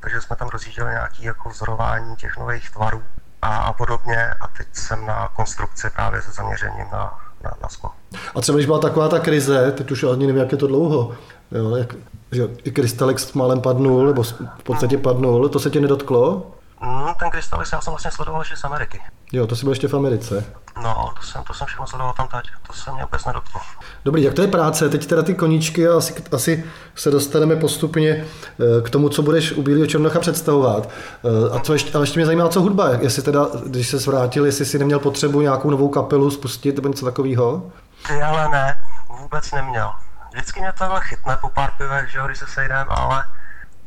takže 0.00 0.20
jsme 0.20 0.36
tam 0.36 0.48
rozjížděli 0.48 0.90
nějaké 0.90 1.24
jako 1.24 1.48
vzorování 1.48 2.16
těch 2.16 2.36
nových 2.36 2.70
tvarů 2.70 3.02
a, 3.42 3.56
a 3.56 3.72
podobně. 3.72 4.34
A 4.40 4.46
teď 4.46 4.68
jsem 4.72 5.06
na 5.06 5.28
konstrukci 5.28 5.90
právě 5.90 6.22
se 6.22 6.32
zaměřením 6.32 6.86
na, 6.92 7.18
na, 7.44 7.50
na 7.62 7.68
sklo. 7.68 7.90
A 8.34 8.40
třeba 8.40 8.56
když 8.56 8.66
byla 8.66 8.78
taková 8.78 9.08
ta 9.08 9.18
krize, 9.18 9.72
teď 9.76 9.90
už 9.90 10.04
ani 10.04 10.26
nevím, 10.26 10.42
jak 10.42 10.52
je 10.52 10.58
to 10.58 10.66
dlouho, 10.66 11.12
jo, 11.52 11.76
jak, 11.76 11.94
že 12.32 12.48
i 12.64 12.70
Krystalex 12.70 13.32
málem 13.32 13.60
padnul, 13.60 14.06
nebo 14.06 14.22
v 14.22 14.62
podstatě 14.62 14.98
padnul, 14.98 15.48
to 15.48 15.60
se 15.60 15.70
tě 15.70 15.80
nedotklo? 15.80 16.46
No, 16.82 17.14
ten 17.18 17.30
Krystalex 17.30 17.72
já 17.72 17.80
jsem 17.80 17.90
vlastně 17.90 18.10
sledoval 18.10 18.44
že 18.44 18.56
z 18.56 18.64
Ameriky. 18.64 19.00
Jo, 19.32 19.46
to 19.46 19.56
jsi 19.56 19.64
byl 19.64 19.72
ještě 19.72 19.88
v 19.88 19.94
Americe. 19.94 20.44
No, 20.82 21.12
to 21.20 21.26
jsem, 21.26 21.44
to 21.44 21.54
jsem 21.54 21.66
všechno 21.66 21.86
sledoval 21.86 22.14
tam 22.14 22.28
teď, 22.28 22.50
to 22.66 22.72
se 22.72 22.92
mě 22.92 23.02
vůbec 23.02 23.24
nedotklo. 23.24 23.60
Dobrý, 24.04 24.22
jak 24.22 24.34
to 24.34 24.42
je 24.42 24.48
práce? 24.48 24.88
Teď 24.88 25.06
teda 25.06 25.22
ty 25.22 25.34
koníčky 25.34 25.88
a 25.88 25.96
asi, 25.96 26.24
asi 26.32 26.64
se 26.94 27.10
dostaneme 27.10 27.56
postupně 27.56 28.10
eh, 28.14 28.82
k 28.82 28.90
tomu, 28.90 29.08
co 29.08 29.22
budeš 29.22 29.52
u 29.52 29.62
Bílého 29.62 29.86
Černocha 29.86 30.20
představovat. 30.20 30.88
Eh, 31.24 31.56
a, 31.56 31.58
co 31.58 31.72
ještě, 31.72 31.98
a 31.98 32.00
ještě 32.00 32.18
mě 32.18 32.26
zajímá, 32.26 32.48
co 32.48 32.60
hudba, 32.60 32.88
jestli 32.88 33.22
teda, 33.22 33.46
když 33.66 33.88
se 33.88 33.98
zvrátil, 33.98 34.46
jestli 34.46 34.64
jsi 34.64 34.78
neměl 34.78 34.98
potřebu 34.98 35.40
nějakou 35.40 35.70
novou 35.70 35.88
kapelu 35.88 36.30
spustit 36.30 36.76
nebo 36.76 36.88
něco 36.88 37.04
takového? 37.04 37.72
Ty 38.08 38.22
ale 38.22 38.48
ne, 38.48 38.74
vůbec 39.20 39.52
neměl. 39.52 39.92
Vždycky 40.32 40.60
mě 40.60 40.72
to 40.72 40.84
chytne 40.98 41.36
po 41.40 41.48
pár 41.48 41.70
pivech, 41.78 42.10
že 42.10 42.18
když 42.26 42.38
se 42.38 42.46
sejdeme, 42.46 42.86
ale, 42.88 43.24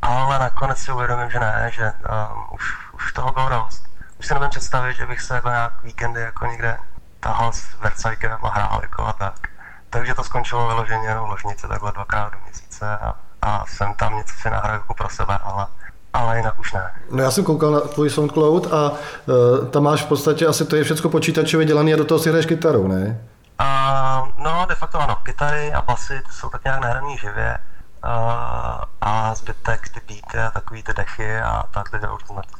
ale 0.02 0.38
nakonec 0.38 0.78
si 0.78 0.92
uvědomím, 0.92 1.30
že 1.30 1.40
ne, 1.40 1.70
že 1.74 1.92
um, 1.92 2.44
už, 2.54 2.85
už 2.96 3.12
toho 3.12 3.32
bylo 3.32 3.48
dost 3.48 3.86
už 4.18 4.26
si 4.26 4.34
nevím 4.34 4.50
představit, 4.50 4.96
že 4.96 5.06
bych 5.06 5.20
se 5.20 5.34
jako 5.34 5.48
nějak 5.48 5.82
víkendy 5.82 6.20
jako 6.20 6.46
někde 6.46 6.76
tahal 7.20 7.52
s 7.52 7.80
Vercajkem 7.80 8.38
a 8.42 8.48
hrál 8.48 8.78
jako 8.82 9.02
a 9.02 9.12
tak. 9.12 9.48
Takže 9.90 10.14
to 10.14 10.24
skončilo 10.24 10.68
vyloženě 10.68 11.14
v 11.14 11.28
ložnici 11.28 11.68
takhle 11.68 11.92
dvakrát 11.92 12.32
do 12.32 12.38
měsíce 12.44 12.86
a, 12.86 13.14
a 13.42 13.64
jsem 13.66 13.94
tam 13.94 14.16
něco 14.16 14.34
si 14.42 14.50
nahraju 14.50 14.80
jako 14.80 14.94
pro 14.94 15.08
sebe, 15.08 15.38
ale 15.44 15.66
ale 16.12 16.36
jinak 16.36 16.58
už 16.58 16.72
ne. 16.72 16.92
No 17.10 17.22
já 17.22 17.30
jsem 17.30 17.44
koukal 17.44 17.70
na 17.70 17.80
tvůj 17.80 18.10
SoundCloud 18.10 18.72
a 18.72 18.90
uh, 18.90 19.68
tam 19.68 19.82
máš 19.82 20.02
v 20.02 20.06
podstatě 20.06 20.46
asi 20.46 20.64
to 20.64 20.76
je 20.76 20.84
všechno 20.84 21.10
počítačově 21.10 21.66
dělané 21.66 21.92
a 21.92 21.96
do 21.96 22.04
toho 22.04 22.18
si 22.18 22.28
hraješ 22.28 22.46
kytarou, 22.46 22.88
ne? 22.88 23.20
Uh, 23.60 24.28
no, 24.44 24.66
de 24.68 24.74
facto 24.74 25.00
ano, 25.00 25.16
kytary 25.22 25.72
a 25.72 25.82
basy 25.82 26.22
ty 26.26 26.32
jsou 26.32 26.48
tak 26.48 26.64
nějak 26.64 26.80
nahraný 26.80 27.18
živě 27.18 27.58
a, 28.02 28.82
a 29.00 29.34
zbytek 29.34 29.88
ty 29.88 30.00
beaty 30.08 30.38
a 30.38 30.50
takový 30.50 30.82
ty 30.82 30.92
dechy 30.92 31.40
a 31.40 31.64
takhle 31.70 32.00
jde 32.00 32.08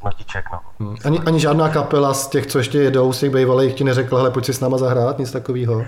notiček, 0.04 0.44
no. 0.52 0.60
Hmm. 0.80 0.96
Ani, 1.04 1.20
ani 1.26 1.40
žádná 1.40 1.68
kapela 1.68 2.14
z 2.14 2.28
těch, 2.28 2.46
co 2.46 2.58
ještě 2.58 2.78
jedou, 2.78 3.12
z 3.12 3.18
těch 3.18 3.30
bývalých 3.30 3.74
ti 3.74 3.84
neřekla, 3.84 4.18
hele, 4.18 4.30
pojď 4.30 4.46
si 4.46 4.54
s 4.54 4.60
náma 4.60 4.78
zahrát, 4.78 5.18
nic 5.18 5.32
takového? 5.32 5.74
Uh, 5.74 5.86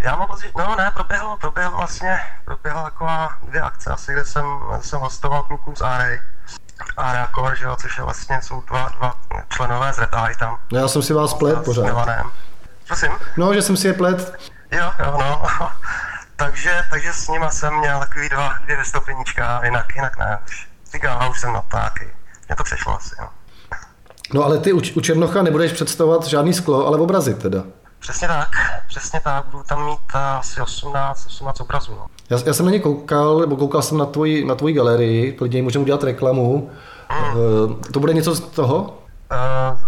já 0.00 0.16
mám 0.16 0.26
pocit, 0.26 0.52
no 0.58 0.76
ne, 0.76 0.90
proběhlo, 0.94 1.36
proběhlo 1.40 1.78
vlastně, 1.78 2.20
proběhla 2.44 2.82
taková 2.82 3.28
dvě 3.42 3.60
akce 3.60 3.90
asi, 3.90 4.12
kde 4.12 4.24
jsem, 4.24 4.44
jsem 4.80 5.00
hostoval 5.00 5.42
klukům 5.42 5.76
z 5.76 5.80
RA, 5.80 6.06
RA 6.98 7.28
Core, 7.34 7.56
že 7.56 7.64
jo, 7.64 7.76
což 7.80 7.98
je 7.98 8.04
vlastně, 8.04 8.42
jsou 8.42 8.62
dva, 8.68 8.88
dva 8.98 9.14
členové 9.48 9.92
z 9.92 9.98
Red 9.98 10.10
Eye 10.26 10.36
tam. 10.38 10.58
No, 10.72 10.78
já 10.78 10.88
jsem 10.88 11.02
si 11.02 11.12
vás 11.12 11.34
plet 11.34 11.64
pořád. 11.64 12.08
Prosím? 12.86 13.10
No, 13.36 13.54
že 13.54 13.62
jsem 13.62 13.76
si 13.76 13.86
je 13.86 13.92
plet. 13.92 14.32
Jo, 14.72 14.90
jo, 14.98 15.18
no. 15.18 15.42
Takže, 16.38 16.82
takže 16.90 17.12
s 17.12 17.28
nima 17.28 17.50
jsem 17.50 17.78
měl 17.78 17.98
takový 17.98 18.28
dva, 18.28 18.54
dvě 18.64 18.76
vystoupeníčka, 18.76 19.60
jinak, 19.64 19.94
jinak 19.94 20.18
ne. 20.18 20.38
Říkám, 20.92 21.30
už 21.30 21.40
jsem 21.40 21.52
na 21.52 21.62
ptáky. 21.62 22.08
Mě 22.48 22.56
to 22.56 22.64
přešlo 22.64 22.96
asi, 22.96 23.14
jo. 23.20 23.28
No 24.34 24.44
ale 24.44 24.58
ty 24.58 24.72
u, 24.72 24.76
u 24.96 25.00
Černocha 25.00 25.42
nebudeš 25.42 25.72
představovat 25.72 26.24
žádný 26.24 26.54
sklo, 26.54 26.86
ale 26.86 26.98
obrazy 26.98 27.34
teda. 27.34 27.62
Přesně 27.98 28.28
tak, 28.28 28.48
přesně 28.88 29.20
tak, 29.24 29.46
budu 29.46 29.62
tam 29.62 29.84
mít 29.86 29.98
uh, 30.14 30.20
asi 30.20 30.60
18, 30.60 31.26
18 31.26 31.60
obrazů. 31.60 31.92
No. 31.92 32.06
Já, 32.30 32.38
já 32.46 32.52
jsem 32.54 32.66
na 32.66 32.72
ně 32.72 32.80
koukal, 32.80 33.38
nebo 33.38 33.56
koukal 33.56 33.82
jsem 33.82 33.98
na 33.98 34.06
tvoji, 34.06 34.44
na 34.44 34.54
tvoji 34.54 34.74
galerii, 34.74 35.32
klidně 35.32 35.62
můžeme 35.62 35.82
udělat 35.82 36.02
reklamu. 36.02 36.70
Mm. 37.12 37.36
Uh, 37.36 37.80
to 37.92 38.00
bude 38.00 38.12
něco 38.12 38.34
z 38.34 38.40
toho? 38.40 38.82
Uh, 38.82 39.78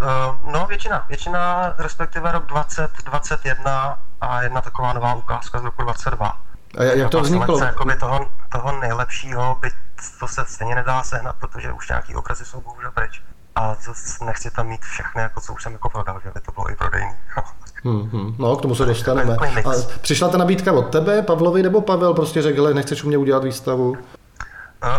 uh, 0.47 0.53
no 0.53 0.67
většina, 0.67 1.05
většina, 1.09 1.75
respektive 1.79 2.33
rok 2.33 2.47
2021 2.47 3.99
a 4.21 4.43
jedna 4.43 4.61
taková 4.61 4.93
nová 4.93 5.15
ukázka 5.15 5.59
z 5.59 5.65
roku 5.65 5.83
22. 5.83 6.37
A 6.79 6.83
jak 6.83 7.11
to 7.11 7.21
vzniklo? 7.21 7.65
Jakoby 7.65 7.97
toho, 7.97 8.27
toho 8.53 8.81
nejlepšího, 8.81 9.57
byť 9.61 9.73
to 10.21 10.29
se 10.29 10.45
stejně 10.49 10.75
nedá 10.75 11.03
sehnat, 11.03 11.37
protože 11.41 11.73
už 11.73 11.89
nějaký 11.89 12.15
obrazy 12.15 12.45
jsou 12.45 12.61
bohužel 12.61 12.91
pryč. 12.91 13.23
A 13.55 13.75
to 13.75 13.93
nechci 14.25 14.51
tam 14.51 14.67
mít 14.67 14.81
všechny, 14.81 15.23
jako 15.23 15.41
co 15.41 15.53
už 15.53 15.63
jsem 15.63 15.73
jako 15.73 15.89
prodal, 15.89 16.21
že 16.25 16.31
by 16.35 16.41
to 16.41 16.53
bylo 16.53 16.71
i 16.71 16.77
prodejní. 16.77 17.15
Hmm, 17.85 18.11
hmm. 18.11 18.35
No, 18.39 18.57
k 18.57 18.63
tomu 18.63 18.75
se 18.75 18.85
dostaneme. 18.85 19.37
A 19.37 19.71
přišla 20.01 20.29
ta 20.29 20.39
nabídka 20.39 20.73
od 20.73 20.83
tebe, 20.83 21.23
Pavlovi, 21.23 21.63
nebo 21.63 21.81
Pavel 21.81 22.15
prostě 22.15 22.43
řekl, 22.43 22.75
nechceš 22.75 23.05
u 23.05 23.09
mě 23.09 23.19
udělat 23.19 23.45
výstavu? 23.45 23.91
Uh, 23.91 23.99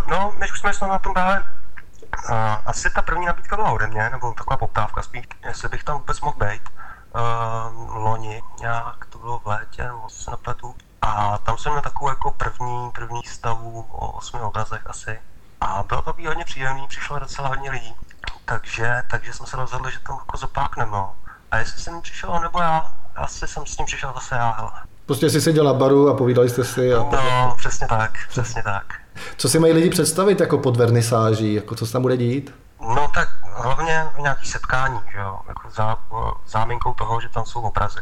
no, 0.10 0.34
než 0.40 0.52
už 0.52 0.60
jsme 0.60 0.88
na 0.88 1.00
tom 1.00 1.14
právě, 1.14 1.44
uh, 2.30 2.36
asi 2.66 2.90
ta 2.90 3.02
první 3.02 3.26
nabídka 3.26 3.56
byla 3.56 3.72
ode 3.72 3.88
mě, 3.88 4.10
nebo 4.10 4.34
taková 4.34 4.58
poptávka 4.58 5.02
spíš, 5.02 5.26
jestli 5.48 5.70
bych 5.70 5.84
tam 5.84 5.98
vůbec 5.98 6.22
mohl 6.22 6.38
být. 6.40 6.62
Uh, 7.16 8.04
loni, 8.04 8.42
nějak 8.62 9.06
bylo 9.22 9.40
v 9.40 9.46
létě, 9.46 9.84
nebo 9.84 10.10
se 10.10 10.32
napletu. 10.32 10.76
A 11.02 11.38
tam 11.38 11.58
jsem 11.58 11.72
měl 11.72 11.82
takovou 11.82 12.10
jako 12.10 12.32
první, 12.32 12.92
první 12.92 13.22
stavu 13.24 13.86
o 13.92 14.12
osmi 14.12 14.42
obrazech 14.42 14.82
asi. 14.86 15.20
A 15.62 15.84
bylo 15.84 16.02
to 16.02 16.16
hodně 16.28 16.46
příjemný, 16.46 16.88
přišlo 16.88 17.20
docela 17.20 17.48
hodně 17.48 17.72
lidí. 17.72 17.94
Takže, 18.46 19.04
takže 19.12 19.34
jsme 19.34 19.48
se 19.48 19.58
rozhodli, 19.58 19.92
že 19.92 20.00
tam 20.00 20.18
jako 20.20 20.38
zopákneme. 20.38 20.92
No. 20.92 21.14
A 21.52 21.58
jestli 21.58 21.82
jsem 21.82 22.02
přišel, 22.02 22.40
nebo 22.40 22.60
já, 22.60 22.92
asi 23.16 23.48
jsem 23.48 23.66
s 23.66 23.78
ním 23.78 23.86
přišel 23.86 24.12
zase 24.16 24.36
já, 24.36 24.52
hele. 24.52 24.72
Prostě 25.06 25.30
jsi 25.30 25.42
seděl 25.42 25.66
na 25.66 25.74
baru 25.74 26.10
a 26.10 26.14
povídali 26.18 26.50
jste 26.50 26.64
si. 26.64 26.94
A 26.94 26.98
no, 26.98 27.56
přesně 27.58 27.88
tak, 27.88 28.12
přesně 28.30 28.64
tak. 28.64 28.86
Co 29.38 29.50
si 29.50 29.60
mají 29.60 29.74
lidi 29.74 29.90
představit 29.90 30.40
jako 30.40 30.58
pod 30.58 30.78
vernisáží, 30.78 31.54
jako 31.54 31.76
co 31.76 31.86
se 31.86 31.94
tam 31.94 32.02
bude 32.02 32.18
dít? 32.18 32.54
No 32.82 33.08
tak 33.14 33.30
hlavně 33.62 34.06
nějaký 34.18 34.48
setkání, 34.48 35.00
že 35.12 35.18
jo, 35.18 35.40
jako 35.48 35.70
zá, 35.70 35.98
záminkou 36.46 36.94
toho, 36.94 37.22
že 37.22 37.30
tam 37.30 37.46
jsou 37.46 37.62
obrazy. 37.62 38.00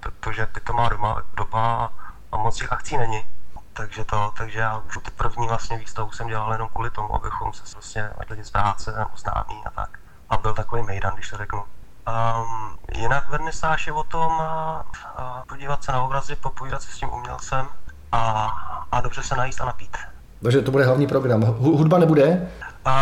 Protože 0.00 0.48
to 0.64 0.72
má 0.72 0.88
doma, 0.88 1.22
doba 1.36 1.92
a 2.32 2.36
moc 2.36 2.56
těch 2.56 2.72
akcí 2.72 2.98
není. 2.98 3.24
Takže 3.72 4.04
to, 4.04 4.32
takže 4.38 4.58
já 4.58 4.78
už 4.78 4.94
tu 4.94 5.10
první 5.16 5.48
vlastně 5.48 5.78
výstavu 5.78 6.12
jsem 6.12 6.28
dělal 6.28 6.52
jenom 6.52 6.68
kvůli 6.68 6.90
tomu, 6.90 7.14
abychom 7.14 7.52
se 7.52 7.62
vlastně 7.74 8.10
lidi 8.30 8.44
z 8.44 8.50
práce 8.50 8.92
nebo 8.98 9.10
známí 9.16 9.62
a 9.66 9.70
tak. 9.70 9.98
A 10.30 10.36
byl 10.36 10.54
takový 10.54 10.82
mejdan, 10.82 11.14
když 11.14 11.30
to 11.30 11.36
řeknu. 11.36 11.62
Um, 11.62 12.78
jinak 12.94 13.28
vernisáž 13.28 13.86
je 13.86 13.92
o 13.92 14.02
tom 14.02 14.32
uh, 14.32 14.38
uh, 14.38 15.44
podívat 15.48 15.84
se 15.84 15.92
na 15.92 16.02
obrazy, 16.02 16.36
popovídat 16.36 16.82
se 16.82 16.90
s 16.90 16.98
tím 16.98 17.12
umělcem 17.12 17.66
a, 18.12 18.46
a 18.92 19.00
dobře 19.00 19.22
se 19.22 19.36
najíst 19.36 19.60
a 19.60 19.64
napít. 19.64 19.96
Takže 20.42 20.62
to 20.62 20.70
bude 20.70 20.84
hlavní 20.84 21.06
program. 21.06 21.42
Hudba 21.42 21.98
nebude? 21.98 22.50
Uh, 22.86 22.92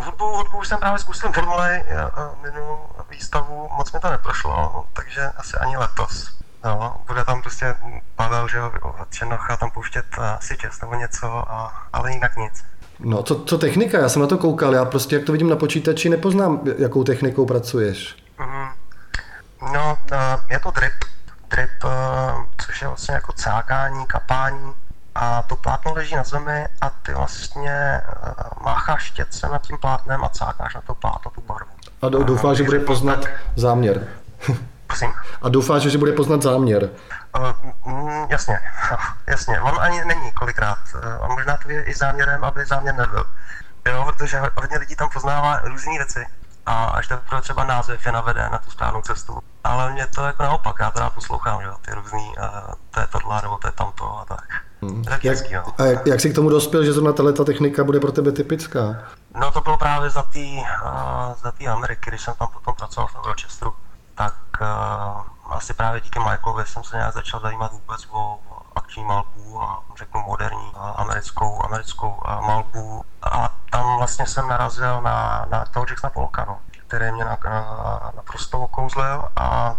hudbu, 0.00 0.24
hudbu 0.36 0.58
už 0.58 0.68
jsem 0.68 0.78
právě 0.78 0.98
zkusil 0.98 1.30
minulé 1.36 1.84
uh, 1.92 2.42
minulou 2.42 2.78
výstavu, 3.10 3.68
moc 3.76 3.92
mi 3.92 4.00
to 4.00 4.10
neprošlo, 4.10 4.84
takže 4.92 5.30
asi 5.36 5.56
ani 5.56 5.76
letos. 5.76 6.38
No, 6.64 6.96
bude 7.06 7.24
tam 7.24 7.42
prostě 7.42 7.74
Pavel, 8.16 8.48
že 8.48 8.58
jo, 8.58 8.72
Černocha 9.10 9.56
tam 9.56 9.70
pouštět 9.70 10.04
asi 10.18 10.56
čest 10.56 10.82
nebo 10.82 10.94
něco, 10.94 11.50
a, 11.50 11.86
ale 11.92 12.12
jinak 12.12 12.36
nic. 12.36 12.64
No, 12.98 13.22
co, 13.22 13.44
co 13.44 13.58
technika? 13.58 13.98
Já 13.98 14.08
jsem 14.08 14.22
na 14.22 14.28
to 14.28 14.38
koukal, 14.38 14.74
já 14.74 14.84
prostě, 14.84 15.16
jak 15.16 15.24
to 15.24 15.32
vidím 15.32 15.50
na 15.50 15.56
počítači, 15.56 16.08
nepoznám, 16.08 16.60
jakou 16.78 17.04
technikou 17.04 17.46
pracuješ. 17.46 18.16
Mm, 18.38 18.68
no, 19.72 19.98
je 20.50 20.60
to 20.60 20.70
drip, 20.70 20.92
drip, 21.50 21.70
což 22.66 22.82
je 22.82 22.88
vlastně 22.88 23.14
jako 23.14 23.32
cákání, 23.32 24.06
kapání 24.06 24.74
a 25.14 25.42
to 25.42 25.56
plátno 25.56 25.92
leží 25.94 26.16
na 26.16 26.24
zemi 26.24 26.66
a 26.80 26.90
ty 26.90 27.14
vlastně 27.14 28.00
mácháš 28.64 29.02
štětce 29.02 29.48
nad 29.48 29.62
tím 29.62 29.78
plátnem 29.78 30.24
a 30.24 30.28
cákáš 30.28 30.74
na 30.74 30.80
to 30.80 30.94
plátno 30.94 31.30
tu 31.30 31.40
barvu. 31.40 31.70
A 32.02 32.08
doufáš, 32.08 32.56
že 32.56 32.64
bude 32.64 32.78
poznat 32.78 33.24
záměr. 33.56 34.08
Prosím? 34.86 35.12
A 35.42 35.48
doufáš, 35.48 35.82
že 35.82 35.98
bude 35.98 36.12
poznat 36.12 36.42
záměr. 36.42 36.90
Uh, 37.86 38.26
jasně, 38.28 38.58
jasně. 39.26 39.60
On 39.60 39.80
ani 39.80 40.04
není 40.04 40.32
kolikrát. 40.32 40.78
Uh, 40.94 41.28
možná 41.34 41.56
to 41.56 41.70
je 41.70 41.82
i 41.82 41.94
záměrem, 41.94 42.44
aby 42.44 42.64
záměr 42.64 42.94
nebyl. 42.94 43.24
Jo, 43.88 44.04
protože 44.06 44.40
hodně 44.54 44.78
lidí 44.78 44.96
tam 44.96 45.08
poznává 45.12 45.60
různé 45.64 45.92
věci 45.92 46.26
a 46.66 46.84
až 46.84 47.08
teprve 47.08 47.40
třeba 47.40 47.64
název 47.64 48.06
je 48.06 48.12
navede 48.12 48.48
na 48.52 48.58
tu 48.58 48.70
správnou 48.70 49.02
cestu. 49.02 49.38
Ale 49.64 49.92
mě 49.92 50.06
to 50.06 50.26
jako 50.26 50.42
naopak, 50.42 50.76
já 50.80 50.90
teda 50.90 51.10
poslouchám, 51.10 51.62
že 51.62 51.68
ty 51.80 51.94
různý, 51.94 52.34
uh, 52.38 52.74
to 52.90 53.00
je 53.00 53.06
tohle, 53.06 53.42
nebo 53.42 53.56
to 53.56 53.68
je 53.68 53.72
tamto 53.72 54.18
a 54.18 54.24
tak. 54.24 54.44
Hmm. 54.88 55.04
jak, 55.22 55.50
no. 55.50 55.62
A 55.78 55.84
jak, 55.84 56.06
jak 56.06 56.20
jsi 56.20 56.30
k 56.30 56.34
tomu 56.34 56.48
dospěl, 56.48 56.84
že 56.84 56.92
zrovna 56.92 57.12
tato 57.12 57.44
technika 57.44 57.84
bude 57.84 58.00
pro 58.00 58.12
tebe 58.12 58.32
typická? 58.32 59.02
No 59.40 59.50
to 59.50 59.60
bylo 59.60 59.78
právě 59.78 60.10
za 60.10 60.22
té 60.22 60.38
uh, 60.38 61.34
za 61.42 61.72
Ameriky, 61.72 62.10
když 62.10 62.22
jsem 62.22 62.34
tam 62.38 62.48
potom 62.52 62.74
pracoval 62.74 63.08
v 63.08 63.26
Rochesteru 63.26 63.72
tak 64.14 64.34
uh, 64.60 65.52
asi 65.52 65.74
právě 65.74 66.00
díky 66.00 66.18
Michaelovi 66.18 66.64
jsem 66.66 66.84
se 66.84 66.96
nějak 66.96 67.14
začal 67.14 67.40
zajímat 67.40 67.72
vůbec 67.72 68.06
o 68.10 68.38
akční 68.74 69.04
malbu 69.04 69.62
a 69.62 69.82
řeknu 69.98 70.22
moderní 70.22 70.72
a 70.74 70.90
americkou, 70.90 71.64
americkou 71.64 72.16
a 72.24 72.40
malbu. 72.40 73.04
A 73.22 73.48
tam 73.70 73.98
vlastně 73.98 74.26
jsem 74.26 74.48
narazil 74.48 75.00
na, 75.00 75.46
na 75.50 75.64
toho 75.64 75.86
Jacksona 75.88 76.10
Polka, 76.10 76.44
no, 76.44 76.58
který 76.86 77.12
mě 77.12 77.24
na, 77.24 77.38
na, 77.44 78.12
naprosto 78.16 78.60
okouzlil 78.60 79.24
a 79.36 79.76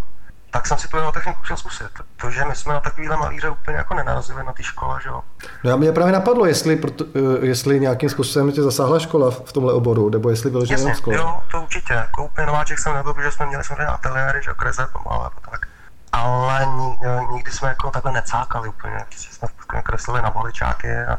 tak 0.56 0.68
jsem 0.68 0.78
si 0.78 0.88
tu 0.88 0.98
jeho 0.98 1.12
techniku 1.12 1.42
chtěl 1.42 1.58
zkusit, 1.58 1.90
protože 2.16 2.46
my 2.46 2.56
jsme 2.56 2.74
na 2.74 2.80
takovýhle 2.80 3.18
malíře 3.18 3.50
úplně 3.50 3.78
jako 3.78 3.94
nenarazili 3.94 4.44
na 4.44 4.54
té 4.54 4.64
škole, 4.64 5.00
že 5.04 5.10
jo. 5.10 5.22
No 5.64 5.74
a 5.74 5.76
mě 5.76 5.92
právě 5.92 6.14
napadlo, 6.14 6.46
jestli, 6.46 6.76
proto, 6.76 7.06
eh, 7.16 7.46
jestli 7.46 7.80
nějakým 7.80 8.10
způsobem 8.10 8.52
tě 8.52 8.64
zasáhla 8.64 9.00
škola 9.00 9.32
v 9.32 9.54
tomhle 9.54 9.74
oboru, 9.74 10.10
nebo 10.10 10.30
jestli 10.30 10.50
vyloženě 10.50 10.82
jenom 10.82 10.96
škola. 10.96 11.18
Jo, 11.18 11.42
to 11.52 11.62
určitě, 11.62 11.94
jako 11.94 12.26
úplně 12.26 12.48
nováček 12.48 12.80
jsem 12.80 12.94
nebyl, 12.94 13.14
protože 13.14 13.32
jsme 13.32 13.46
měli 13.46 13.64
samozřejmě 13.64 13.86
ateliéry, 13.86 14.42
že 14.44 14.54
kreze, 14.54 14.88
pomalu 14.94 15.22
a 15.22 15.32
tak. 15.52 15.68
Ale 16.12 16.68
eh, 17.04 17.22
nikdy 17.34 17.52
jsme 17.52 17.68
jako 17.70 17.92
takhle 17.92 18.12
necákali 18.12 18.70
úplně, 18.70 19.06
jsme 19.16 19.82
kreslili 19.82 20.22
na 20.22 20.32
baličáky 20.32 20.88
a, 20.98 21.18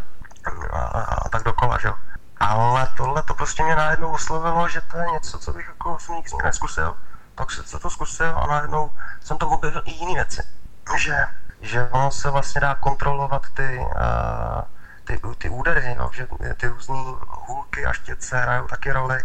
a, 0.73 0.79
a, 0.81 1.01
a 1.01 1.29
tak 1.29 1.43
dokola, 1.43 1.79
že 1.79 1.89
jo. 1.89 1.95
Ale 2.41 2.89
tohle 2.97 3.23
to 3.23 3.35
prostě 3.35 3.63
mě 3.63 3.77
najednou 3.77 4.11
oslovilo, 4.11 4.69
že 4.69 4.81
to 4.91 4.99
je 4.99 5.07
něco, 5.13 5.39
co 5.39 5.53
bych 5.53 5.67
jako 5.67 5.99
jsem 6.01 6.15
nikdy 6.15 6.31
neskusil 6.45 6.95
tak 7.37 7.51
se 7.51 7.79
to 7.79 7.91
zkusil 7.91 8.39
a 8.39 8.47
najednou 8.47 8.91
jsem 9.21 9.39
to 9.39 9.49
objevil 9.49 9.83
i 9.85 9.91
jiné 9.91 10.15
věci. 10.15 10.43
Že, 10.99 11.27
že 11.61 11.89
ono 11.91 12.11
se 12.11 12.31
vlastně 12.31 12.61
dá 12.61 12.75
kontrolovat 12.75 13.43
ty, 13.55 13.79
uh, 13.79 14.63
ty, 15.05 15.21
ty 15.39 15.49
údery, 15.49 15.97
no, 15.99 16.11
že 16.13 16.29
ty 16.57 16.69
různé 16.69 16.97
hůlky 17.29 17.87
a 17.87 17.93
štětce 17.93 18.41
hrajou 18.41 18.67
taky 18.67 18.93
roli 18.93 19.19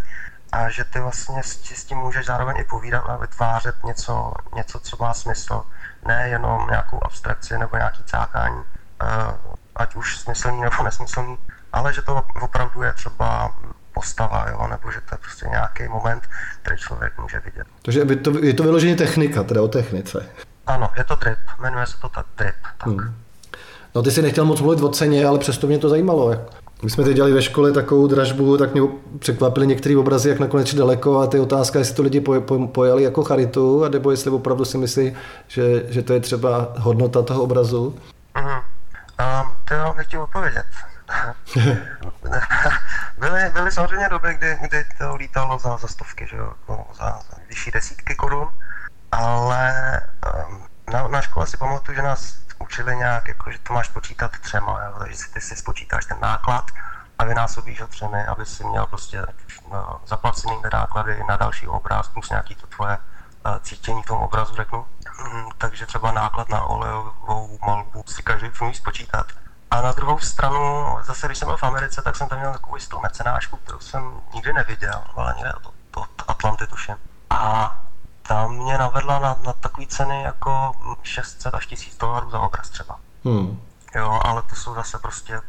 a 0.51 0.69
že 0.69 0.83
ty 0.83 0.99
vlastně 0.99 1.43
s, 1.43 1.71
s 1.71 1.85
tím 1.85 1.97
můžeš 1.97 2.25
zároveň 2.25 2.57
i 2.57 2.63
povídat 2.63 3.03
a 3.09 3.15
vytvářet 3.17 3.83
něco, 3.83 4.33
něco, 4.55 4.79
co 4.79 4.97
má 4.99 5.13
smysl, 5.13 5.63
ne 6.07 6.29
jenom 6.29 6.67
nějakou 6.67 7.03
abstrakci 7.05 7.57
nebo 7.57 7.77
nějaký 7.77 8.03
cákání, 8.03 8.55
uh, 8.55 8.65
ať 9.75 9.95
už 9.95 10.17
smyslný 10.17 10.61
nebo 10.61 10.83
nesmyslný, 10.83 11.37
ale 11.73 11.93
že 11.93 12.01
to 12.01 12.23
opravdu 12.41 12.83
je 12.83 12.93
třeba 12.93 13.55
postava, 13.93 14.45
jo, 14.49 14.67
nebo 14.67 14.91
že 14.91 14.99
to 15.09 15.15
je 15.15 15.19
prostě 15.21 15.45
nějaký 15.45 15.87
moment, 15.87 16.23
který 16.61 16.77
člověk 16.77 17.17
může 17.19 17.39
vidět. 17.39 17.67
Takže 17.81 17.99
je 18.09 18.15
to, 18.15 18.45
je 18.45 18.53
to 18.53 18.63
vyloženě 18.63 18.95
technika, 18.95 19.43
teda 19.43 19.61
o 19.61 19.67
technice. 19.67 20.25
Ano, 20.67 20.89
je 20.97 21.03
to 21.03 21.15
drip, 21.15 21.37
jmenuje 21.61 21.85
se 21.85 21.97
to 22.01 22.09
tak 22.09 22.25
drip. 22.37 22.55
Tak. 22.77 22.87
Hmm. 22.87 23.15
No 23.95 24.01
ty 24.01 24.11
si 24.11 24.21
nechtěl 24.21 24.45
moc 24.45 24.61
mluvit 24.61 24.83
o 24.83 24.89
ceně, 24.89 25.25
ale 25.25 25.39
přesto 25.39 25.67
mě 25.67 25.77
to 25.77 25.89
zajímalo. 25.89 26.35
My 26.83 26.89
jsme 26.89 27.03
teď 27.03 27.15
dělali 27.15 27.33
ve 27.33 27.41
škole 27.41 27.71
takovou 27.71 28.07
dražbu, 28.07 28.57
tak 28.57 28.73
mě 28.73 28.81
překvapily 29.19 29.67
některé 29.67 29.97
obrazy, 29.97 30.29
jak 30.29 30.39
nakonec 30.39 30.73
daleko 30.73 31.19
a 31.19 31.27
ty 31.27 31.39
otázka, 31.39 31.79
jestli 31.79 31.95
to 31.95 32.03
lidi 32.03 32.23
pojali 32.71 33.03
jako 33.03 33.23
charitu, 33.23 33.83
a 33.83 33.89
nebo 33.89 34.11
jestli 34.11 34.31
opravdu 34.31 34.65
si 34.65 34.77
myslí, 34.77 35.13
že, 35.47 35.83
že 35.89 36.01
to 36.01 36.13
je 36.13 36.19
třeba 36.19 36.73
hodnota 36.77 37.21
toho 37.21 37.43
obrazu. 37.43 37.95
Mm-hmm. 38.35 38.61
Um, 39.41 39.51
to 39.67 39.73
jo, 39.73 39.93
nechci 39.97 40.17
odpovědět. 40.17 40.65
byly, 43.21 43.49
byly 43.49 43.71
samozřejmě 43.71 44.09
doby, 44.09 44.33
kdy, 44.33 44.57
kdy 44.61 44.85
to 44.97 45.15
lítalo 45.15 45.59
za, 45.59 45.77
za 45.77 45.87
stovky, 45.87 46.27
že 46.27 46.37
jo, 46.37 46.53
no, 46.69 46.85
za, 46.93 47.05
za 47.05 47.37
vyšší 47.47 47.71
desítky 47.71 48.15
korun, 48.15 48.53
ale 49.11 49.71
um, 50.47 50.67
na, 50.93 51.07
na 51.07 51.21
škole 51.21 51.47
si 51.47 51.57
pamatuju, 51.57 51.95
že 51.95 52.01
nás 52.01 52.37
učili 52.59 52.95
nějak, 52.95 53.27
jako, 53.27 53.51
že 53.51 53.59
to 53.59 53.73
máš 53.73 53.87
počítat 53.87 54.31
třema, 54.31 54.83
jo, 54.85 54.95
takže 54.99 55.17
si 55.17 55.33
ty 55.33 55.41
si 55.41 55.55
spočítáš 55.55 56.05
ten 56.05 56.17
náklad 56.21 56.65
a 57.19 57.25
vynásobíš 57.25 57.81
ho 57.81 57.87
třemi, 57.87 58.25
aby 58.25 58.45
si 58.45 58.63
měl 58.63 58.85
prostě 58.85 59.25
no, 59.71 60.01
zaplacený 60.05 60.61
náklady 60.73 61.23
na 61.29 61.37
další 61.37 61.67
obraz, 61.67 62.07
plus 62.07 62.29
nějaký 62.29 62.55
to 62.55 62.67
tvoje 62.67 62.97
uh, 62.97 63.57
cítění 63.59 64.03
v 64.03 64.05
tom 64.05 64.17
obrazu, 64.17 64.55
řeknu. 64.55 64.85
Mm, 65.33 65.49
takže 65.57 65.85
třeba 65.85 66.11
náklad 66.11 66.49
na 66.49 66.61
olejovou 66.65 67.59
malbu 67.65 68.03
si 68.07 68.23
každý 68.23 68.49
umí 68.61 68.73
spočítat. 68.73 69.25
A 69.71 69.81
na 69.81 69.91
druhou 69.91 70.19
stranu, 70.19 70.85
zase 71.03 71.27
když 71.27 71.37
jsem 71.37 71.47
byl 71.47 71.57
v 71.57 71.63
Americe, 71.63 72.01
tak 72.01 72.15
jsem 72.15 72.27
tam 72.27 72.39
měl 72.39 72.53
takovou 72.53 72.75
jistou 72.75 72.99
mecenášku, 72.99 73.57
kterou 73.57 73.79
jsem 73.79 74.11
nikdy 74.33 74.53
neviděl, 74.53 75.03
ale 75.15 75.33
někde 75.37 75.53
od, 75.53 75.73
od 75.95 76.09
Atlanty 76.27 76.67
tuším. 76.67 76.95
A 77.29 77.81
ta 78.27 78.47
mě 78.47 78.77
navedla 78.77 79.19
na, 79.19 79.39
na 79.45 79.53
takové 79.53 79.87
ceny 79.87 80.23
jako 80.23 80.71
600 81.03 81.53
až 81.53 81.67
1000 81.67 81.97
dolarů 81.97 82.29
za 82.29 82.39
obraz 82.39 82.69
třeba. 82.69 82.99
Hmm. 83.25 83.59
Jo, 83.95 84.19
ale 84.23 84.41
to 84.49 84.55
jsou 84.55 84.73
zase 84.73 84.97
prostě, 84.97 85.41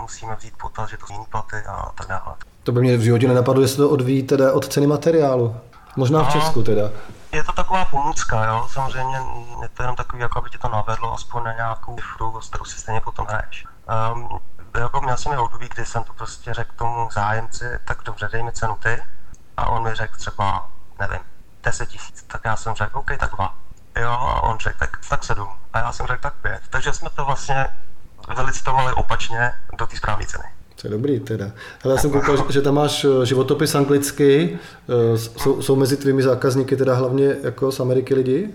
musíme 0.00 0.36
vzít 0.36 0.54
potaz, 0.62 0.90
že 0.90 0.96
to 0.96 1.06
jsou 1.06 1.12
jiný 1.12 1.26
platy 1.30 1.56
a 1.56 1.92
tak 1.94 2.08
dále. 2.08 2.34
To 2.62 2.72
by 2.72 2.80
mě 2.80 2.96
v 2.96 3.00
životě 3.00 3.28
nenapadlo, 3.28 3.62
jestli 3.62 3.76
to 3.76 3.90
odvíjí 3.90 4.22
teda 4.22 4.52
od 4.52 4.68
ceny 4.68 4.86
materiálu. 4.86 5.56
Možná 5.98 6.22
v 6.22 6.34
no, 6.34 6.40
Česku 6.40 6.62
teda. 6.62 6.90
Je 7.32 7.44
to 7.44 7.52
taková 7.52 7.84
pomůcka, 7.84 8.44
jo, 8.44 8.68
samozřejmě 8.70 9.16
je 9.62 9.68
to 9.68 9.82
jenom 9.82 9.96
takový, 9.96 10.22
jako 10.22 10.38
aby 10.38 10.50
tě 10.50 10.58
to 10.58 10.68
navedlo 10.68 11.14
aspoň 11.14 11.42
na 11.44 11.52
nějakou 11.52 11.96
cifru, 11.96 12.40
s 12.40 12.48
kterou 12.48 12.64
si 12.64 12.80
stejně 12.80 13.00
potom 13.00 13.26
hraješ. 13.26 13.66
Um, 14.12 14.38
jako 14.80 15.00
měl 15.00 15.16
jsem 15.16 15.32
i 15.32 15.36
období, 15.36 15.68
kdy 15.74 15.86
jsem 15.86 16.04
to 16.04 16.12
prostě 16.12 16.54
řekl 16.54 16.70
tomu 16.76 17.08
zájemci, 17.12 17.64
tak 17.84 17.98
dobře, 18.04 18.28
dej 18.32 18.42
mi 18.42 18.52
cenu 18.52 18.76
ty. 18.82 19.02
A 19.56 19.66
on 19.66 19.82
mi 19.82 19.94
řekl 19.94 20.16
třeba, 20.16 20.68
nevím, 21.00 21.20
10 21.62 21.86
tisíc, 21.86 22.22
tak 22.22 22.40
já 22.44 22.56
jsem 22.56 22.74
řekl, 22.74 22.98
OK, 22.98 23.10
tak 23.18 23.34
dva. 23.34 23.54
Jo, 23.96 24.10
a 24.10 24.42
on 24.42 24.58
řekl, 24.58 24.78
tak, 24.78 25.00
tak 25.08 25.24
sedm. 25.24 25.48
A 25.72 25.78
já 25.78 25.92
jsem 25.92 26.06
řekl, 26.06 26.22
tak 26.22 26.34
pět. 26.34 26.62
Takže 26.70 26.92
jsme 26.92 27.10
to 27.10 27.24
vlastně 27.24 27.68
vylicitovali 28.36 28.92
opačně 28.92 29.52
do 29.78 29.86
té 29.86 29.96
správné 29.96 30.26
ceny. 30.26 30.57
To 30.80 30.86
je 30.86 30.90
dobrý 30.90 31.20
teda. 31.20 31.50
Ale 31.84 31.94
já 31.94 32.00
jsem 32.00 32.10
koukal, 32.10 32.50
že 32.50 32.62
tam 32.62 32.74
máš 32.74 33.04
eh, 33.04 33.26
životopis 33.26 33.74
anglicky. 33.74 34.58
Eh, 34.88 35.18
jsou, 35.18 35.62
jsou 35.62 35.76
mezi 35.76 35.96
tvými 35.96 36.22
zákazníky 36.22 36.76
teda 36.76 36.94
hlavně 36.94 37.36
jako 37.42 37.72
z 37.72 37.80
Ameriky 37.80 38.14
lidi? 38.14 38.50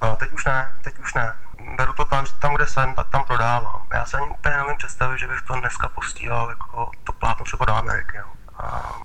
A 0.00 0.16
teď 0.16 0.32
už 0.32 0.44
ne, 0.44 0.68
teď 0.84 0.94
už 0.98 1.14
ne. 1.14 1.32
Beru 1.76 1.92
to 1.96 2.04
tam, 2.04 2.24
tam 2.40 2.54
kde 2.54 2.66
jsem, 2.66 2.94
tak 2.94 3.06
tam 3.12 3.24
prodávám. 3.26 3.82
Já 3.94 4.04
se 4.04 4.16
ani 4.16 4.26
úplně 4.30 4.56
nevím 4.56 4.76
představit, 4.78 5.18
že 5.18 5.26
bych 5.26 5.42
to 5.48 5.60
dneska 5.60 5.88
postíhal 5.88 6.48
jako 6.48 6.90
to 7.04 7.12
plátno 7.12 7.44
třeba 7.44 7.64
do 7.64 7.72
Ameriky. 7.72 8.16
Jo. 8.16 8.24
A 8.58 8.96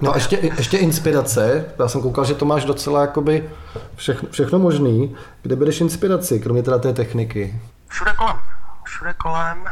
No 0.00 0.12
a 0.12 0.14
ještě, 0.14 0.36
ještě 0.36 0.76
inspirace. 0.76 1.64
Já 1.78 1.88
jsem 1.88 2.02
koukal, 2.02 2.24
že 2.24 2.34
to 2.34 2.44
máš 2.44 2.64
docela 2.64 3.00
jakoby 3.00 3.50
všechno, 3.96 4.28
všechno 4.30 4.58
možný. 4.58 5.16
Kde 5.42 5.56
budeš 5.56 5.80
inspiraci, 5.80 6.40
kromě 6.40 6.62
teda 6.62 6.78
té 6.78 6.92
techniky? 6.92 7.60
Všude 7.88 8.12
kolem. 8.12 8.36
Všude 8.84 9.14
kolem. 9.14 9.64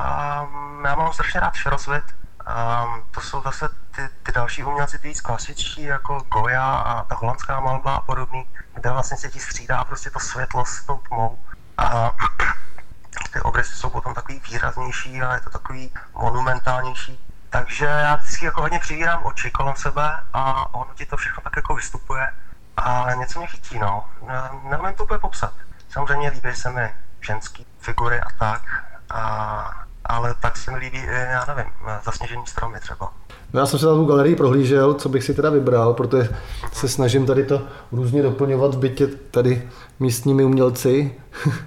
Um, 0.00 0.84
já 0.84 0.94
mám 0.94 1.12
strašně 1.12 1.40
rád 1.40 1.54
šerosvit. 1.54 2.04
Um, 2.04 3.02
to 3.10 3.20
jsou 3.20 3.42
zase 3.42 3.68
ty, 3.68 4.08
ty 4.22 4.32
další 4.32 4.64
umělci, 4.64 4.98
ty 4.98 5.08
víc 5.08 5.20
klasičtí, 5.20 5.82
jako 5.82 6.20
Goya 6.20 6.74
a 6.74 7.04
ta 7.04 7.14
holandská 7.14 7.60
malba 7.60 7.94
a 7.94 8.00
podobný, 8.00 8.46
kde 8.74 8.90
vlastně 8.90 9.16
se 9.16 9.28
ti 9.28 9.40
střídá 9.40 9.84
prostě 9.84 10.10
to 10.10 10.18
světlo 10.18 10.64
s 10.64 10.84
tou 10.84 10.98
tmou. 10.98 11.38
A 11.78 12.12
ty 13.32 13.40
obrysy 13.40 13.76
jsou 13.76 13.90
potom 13.90 14.14
takový 14.14 14.40
výraznější 14.50 15.22
a 15.22 15.34
je 15.34 15.40
to 15.40 15.50
takový 15.50 15.92
monumentálnější. 16.14 17.24
Takže 17.50 17.84
já 17.84 18.14
vždycky 18.14 18.44
jako 18.44 18.60
hodně 18.60 18.78
přivírám 18.78 19.20
oči 19.24 19.50
kolem 19.50 19.76
sebe 19.76 20.20
a 20.32 20.74
ono 20.74 20.94
ti 20.94 21.06
to 21.06 21.16
všechno 21.16 21.42
tak 21.42 21.56
jako 21.56 21.74
vystupuje 21.74 22.26
a 22.76 23.14
něco 23.14 23.38
mě 23.38 23.48
chytí, 23.48 23.78
no. 23.78 24.04
Nevím 24.62 24.94
to 24.94 25.04
úplně 25.04 25.18
popsat. 25.18 25.52
Samozřejmě 25.88 26.30
líbí 26.30 26.54
se 26.54 26.70
mi 26.70 26.94
ženský 27.20 27.66
figury 27.78 28.20
a 28.20 28.30
tak, 28.38 28.62
a, 29.10 29.84
ale 30.10 30.34
tak 30.42 30.56
se 30.56 30.70
mi 30.70 30.78
líbí 30.78 30.98
i, 30.98 31.06
já 31.30 31.44
nevím, 31.54 31.72
zasněžený 32.04 32.42
stromy 32.46 32.80
třeba. 32.80 33.12
No 33.52 33.60
já 33.60 33.66
jsem 33.66 33.78
se 33.78 33.86
na 33.86 33.94
tu 33.94 34.04
galerii 34.04 34.36
prohlížel, 34.36 34.94
co 34.94 35.08
bych 35.08 35.24
si 35.24 35.34
teda 35.34 35.50
vybral, 35.50 35.94
protože 35.94 36.28
se 36.72 36.88
snažím 36.88 37.26
tady 37.26 37.44
to 37.44 37.62
různě 37.92 38.22
doplňovat 38.22 38.74
v 38.74 38.78
bytě 38.78 39.06
tady 39.06 39.68
místními 40.00 40.44
umělci. 40.44 41.14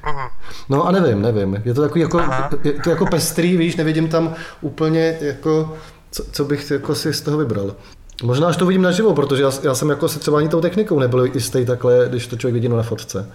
Mhm. 0.06 0.28
no 0.70 0.84
a 0.84 0.92
nevím, 0.92 1.22
nevím. 1.22 1.62
Je 1.66 1.74
to 1.74 1.82
takový 1.82 2.02
jako, 2.02 2.22
je 2.64 2.74
to 2.74 2.90
jako 2.90 3.06
pestrý, 3.06 3.58
víš, 3.58 3.76
nevidím 3.76 4.10
tam 4.10 4.36
úplně 4.62 5.18
jako, 5.22 5.78
co, 6.12 6.24
co 6.32 6.46
bych 6.46 6.72
jako 6.72 6.96
si 6.96 7.14
z 7.14 7.22
toho 7.22 7.38
vybral. 7.38 7.76
Možná 8.24 8.48
až 8.48 8.58
to 8.58 8.66
vidím 8.66 8.82
naživo, 8.82 9.14
protože 9.14 9.44
já, 9.44 9.52
já 9.64 9.76
jsem 9.76 9.90
jako 9.90 10.08
se 10.08 10.20
třeba 10.20 10.38
ani 10.38 10.50
tou 10.50 10.62
technikou 10.62 11.00
nebyl 11.00 11.26
jistý 11.26 11.66
takhle, 11.66 12.10
když 12.10 12.28
to 12.28 12.38
člověk 12.38 12.54
vidí 12.54 12.70
na 12.70 12.84
fotce. 12.84 13.30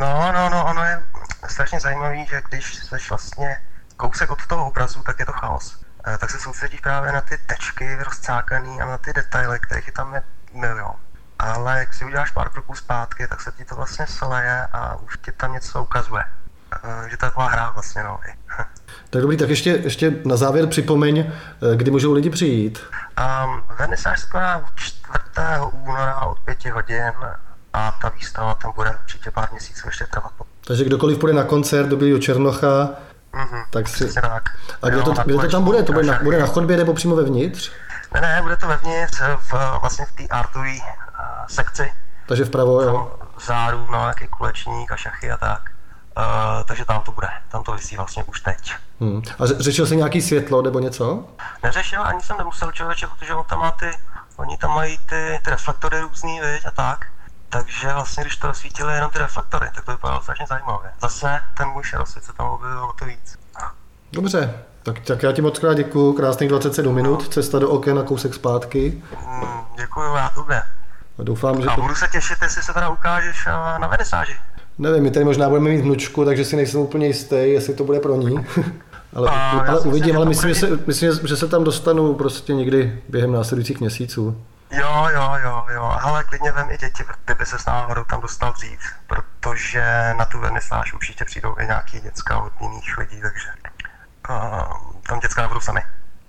No, 0.00 0.32
no, 0.32 0.50
no, 0.50 0.64
ono 0.70 0.84
je 0.84 1.02
strašně 1.48 1.80
zajímavý, 1.80 2.26
že 2.30 2.42
když 2.48 2.74
jsi 2.74 2.96
vlastně 3.10 3.56
kousek 3.96 4.30
od 4.30 4.46
toho 4.46 4.68
obrazu, 4.68 5.02
tak 5.06 5.18
je 5.18 5.26
to 5.26 5.32
chaos. 5.32 5.84
Eh, 6.06 6.18
tak 6.18 6.30
se 6.30 6.38
soustředíš 6.38 6.80
právě 6.80 7.12
na 7.12 7.20
ty 7.20 7.38
tečky 7.46 7.96
rozcákaný 8.04 8.80
a 8.80 8.86
na 8.86 8.98
ty 8.98 9.12
detaily, 9.12 9.60
kterých 9.60 9.86
je 9.86 9.92
tam 9.92 10.14
milion. 10.52 10.94
Ale 11.38 11.78
jak 11.78 11.94
si 11.94 12.04
uděláš 12.04 12.30
pár 12.30 12.48
kroků 12.48 12.74
zpátky, 12.74 13.26
tak 13.28 13.40
se 13.40 13.52
ti 13.56 13.64
to 13.64 13.74
vlastně 13.74 14.06
sleje 14.06 14.66
a 14.72 14.96
už 14.96 15.18
ti 15.24 15.32
tam 15.32 15.52
něco 15.52 15.82
ukazuje. 15.82 16.24
Eh, 16.74 17.10
že 17.10 17.16
to 17.16 17.26
je 17.26 17.30
taková 17.30 17.48
hra 17.48 17.70
vlastně, 17.70 18.02
no. 18.02 18.20
Tak 19.10 19.22
dobrý, 19.22 19.36
tak 19.36 19.48
ještě, 19.48 19.70
ještě 19.70 20.12
na 20.24 20.36
závěr 20.36 20.66
připomeň, 20.66 21.18
eh, 21.18 21.76
kdy 21.76 21.90
můžou 21.90 22.12
lidi 22.12 22.30
přijít. 22.30 22.82
Um, 23.44 23.62
vernisáž 23.78 24.20
se 24.20 24.26
koná 24.26 24.64
4. 24.74 25.14
února 25.72 26.20
od 26.20 26.38
5 26.40 26.70
hodin 26.70 27.12
a 27.72 27.98
ta 28.02 28.08
výstava 28.08 28.54
tam 28.54 28.72
bude 28.76 28.90
určitě 29.02 29.30
pár 29.30 29.48
měsíců 29.52 29.88
ještě 29.88 30.06
trvat. 30.06 30.32
Takže 30.66 30.84
kdokoliv 30.84 31.18
půjde 31.18 31.34
na 31.34 31.44
koncert 31.44 31.86
do 31.86 32.18
Černocha, 32.18 32.90
Mm-hmm, 33.34 33.64
tak 33.70 33.88
si... 33.88 34.12
tak. 34.12 34.42
A 34.82 34.88
kde, 34.88 34.98
jo, 34.98 35.04
to, 35.04 35.12
kde 35.24 35.34
to 35.34 35.48
tam 35.48 35.64
bude? 35.64 35.82
To 35.82 35.92
bude 35.92 36.06
na, 36.06 36.18
bude 36.22 36.38
na 36.38 36.46
chodbě 36.46 36.76
nebo 36.76 36.94
přímo 36.94 37.16
vevnitř? 37.16 37.72
Ne, 38.14 38.20
ne, 38.20 38.42
bude 38.42 38.56
to 38.56 38.66
vevnitř, 38.66 39.20
v, 39.38 39.52
vlastně 39.80 40.06
v 40.06 40.12
té 40.12 40.26
artové 40.26 40.70
uh, 40.70 41.46
sekci. 41.48 41.92
Takže 42.28 42.44
vpravo, 42.44 42.82
jo? 42.82 43.18
Záru, 43.46 43.86
no, 43.90 43.98
nějaký 43.98 44.26
kulečník 44.28 44.92
a 44.92 44.96
šachy 44.96 45.30
a 45.30 45.36
tak. 45.36 45.70
Uh, 46.16 46.64
takže 46.64 46.84
tam 46.84 47.00
to 47.00 47.12
bude, 47.12 47.28
tam 47.48 47.62
to 47.62 47.72
vysí 47.72 47.96
vlastně 47.96 48.24
už 48.24 48.40
teď. 48.40 48.74
Hmm. 49.00 49.22
A 49.38 49.46
řešil 49.46 49.86
jsi 49.86 49.96
nějaký 49.96 50.22
světlo 50.22 50.62
nebo 50.62 50.78
něco? 50.78 51.26
Neřešil, 51.62 52.02
ani 52.02 52.20
jsem 52.20 52.38
nemusel 52.38 52.72
člověče, 52.72 53.06
protože 53.06 53.34
on 53.34 53.44
tam 53.44 53.58
má 53.58 53.70
ty, 53.70 53.90
oni 54.36 54.56
tam 54.56 54.70
mají 54.74 54.98
ty, 54.98 55.40
ty 55.44 55.50
reflektory 55.50 56.00
různý, 56.00 56.40
viď, 56.40 56.66
a 56.66 56.70
tak. 56.70 57.06
Takže 57.48 57.92
vlastně, 57.94 58.24
když 58.24 58.36
to 58.36 58.46
rozsvítili 58.46 58.94
jenom 58.94 59.10
ty 59.10 59.18
reflektory, 59.18 59.70
tak 59.74 59.84
to 59.84 59.92
vypadalo 59.92 60.22
strašně 60.22 60.46
zajímavě. 60.48 60.90
Zase 61.02 61.40
ten 61.56 61.68
můj 61.68 61.82
šerosvit 61.82 62.24
se 62.24 62.32
tam 62.32 62.46
objevil 62.46 62.84
o 62.84 62.92
to 62.92 63.04
víc. 63.04 63.38
Dobře, 64.12 64.54
tak, 64.82 65.00
tak 65.00 65.22
já 65.22 65.32
ti 65.32 65.42
moc 65.42 65.58
krát 65.58 65.74
děkuju, 65.74 66.12
krásných 66.12 66.48
27 66.48 66.94
minut, 66.94 67.28
cesta 67.28 67.58
do 67.58 67.70
oken 67.70 67.98
a 67.98 68.02
kousek 68.02 68.34
zpátky. 68.34 69.02
Mm, 69.26 69.58
děkuju, 69.76 70.14
já 70.14 70.28
tobě. 70.28 70.62
A 71.18 71.22
doufám, 71.22 71.62
že... 71.62 71.68
A 71.68 71.76
budu 71.76 71.94
se 71.94 72.08
těšit, 72.12 72.38
jestli 72.42 72.62
se 72.62 72.72
teda 72.72 72.88
ukážeš 72.88 73.44
na 73.78 73.86
vernisáži. 73.86 74.32
Nevím, 74.78 75.02
my 75.02 75.10
tady 75.10 75.24
možná 75.24 75.48
budeme 75.48 75.70
mít 75.70 75.80
vnučku, 75.80 76.24
takže 76.24 76.44
si 76.44 76.56
nejsem 76.56 76.80
úplně 76.80 77.06
jistý, 77.06 77.36
jestli 77.36 77.74
to 77.74 77.84
bude 77.84 78.00
pro 78.00 78.16
ní. 78.16 78.46
ale, 79.14 79.30
a, 79.30 79.50
ale 79.50 79.80
uvidím, 79.80 80.16
ale 80.16 80.26
myslím, 80.26 80.54
že 80.54 80.60
se, 80.60 80.78
myslím, 80.86 81.12
že 81.24 81.36
se 81.36 81.48
tam 81.48 81.64
dostanu 81.64 82.14
prostě 82.14 82.54
někdy 82.54 83.02
během 83.08 83.32
následujících 83.32 83.80
měsíců. 83.80 84.42
Jo, 84.70 85.08
jo, 85.14 85.32
jo, 85.42 85.64
jo, 85.74 85.82
ale 86.02 86.24
klidně 86.24 86.52
vem 86.52 86.70
i 86.70 86.76
děti, 86.78 87.04
kdyby 87.24 87.46
se 87.46 87.58
s 87.58 87.66
náhodou 87.66 88.04
tam 88.04 88.20
dostal 88.20 88.52
dřív, 88.52 88.80
protože 89.06 90.14
na 90.18 90.24
tu 90.24 90.40
vernisáž 90.40 90.92
určitě 90.92 91.24
přijdou 91.24 91.56
i 91.60 91.66
nějaký 91.66 92.00
děcka 92.00 92.38
od 92.38 92.52
jiných 92.60 92.98
lidí, 92.98 93.20
takže 93.20 93.48
uh, 94.30 95.00
tam 95.08 95.20
děcka 95.20 95.42
nebudou 95.42 95.60
sami. 95.60 95.80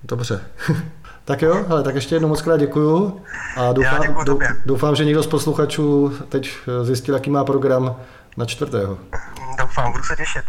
Dobře. 0.04 0.42
tak 1.26 1.42
jo, 1.42 1.66
ale 1.70 1.84
tak 1.84 1.96
ještě 1.96 2.16
jednou 2.16 2.28
moc 2.28 2.42
krát 2.42 2.58
děkuju 2.58 3.26
a 3.58 3.74
doufám, 3.74 4.02
děkuju 4.02 4.40
doufám, 4.66 4.96
že 4.96 5.06
někdo 5.06 5.24
z 5.24 5.28
posluchačů 5.28 6.18
teď 6.30 6.58
zjistil, 6.84 7.14
jaký 7.14 7.30
má 7.30 7.44
program 7.44 7.96
na 8.38 8.46
čtvrtého. 8.46 8.98
Doufám, 9.58 9.92
budu 9.92 10.04
se 10.04 10.16
těšit. 10.16 10.46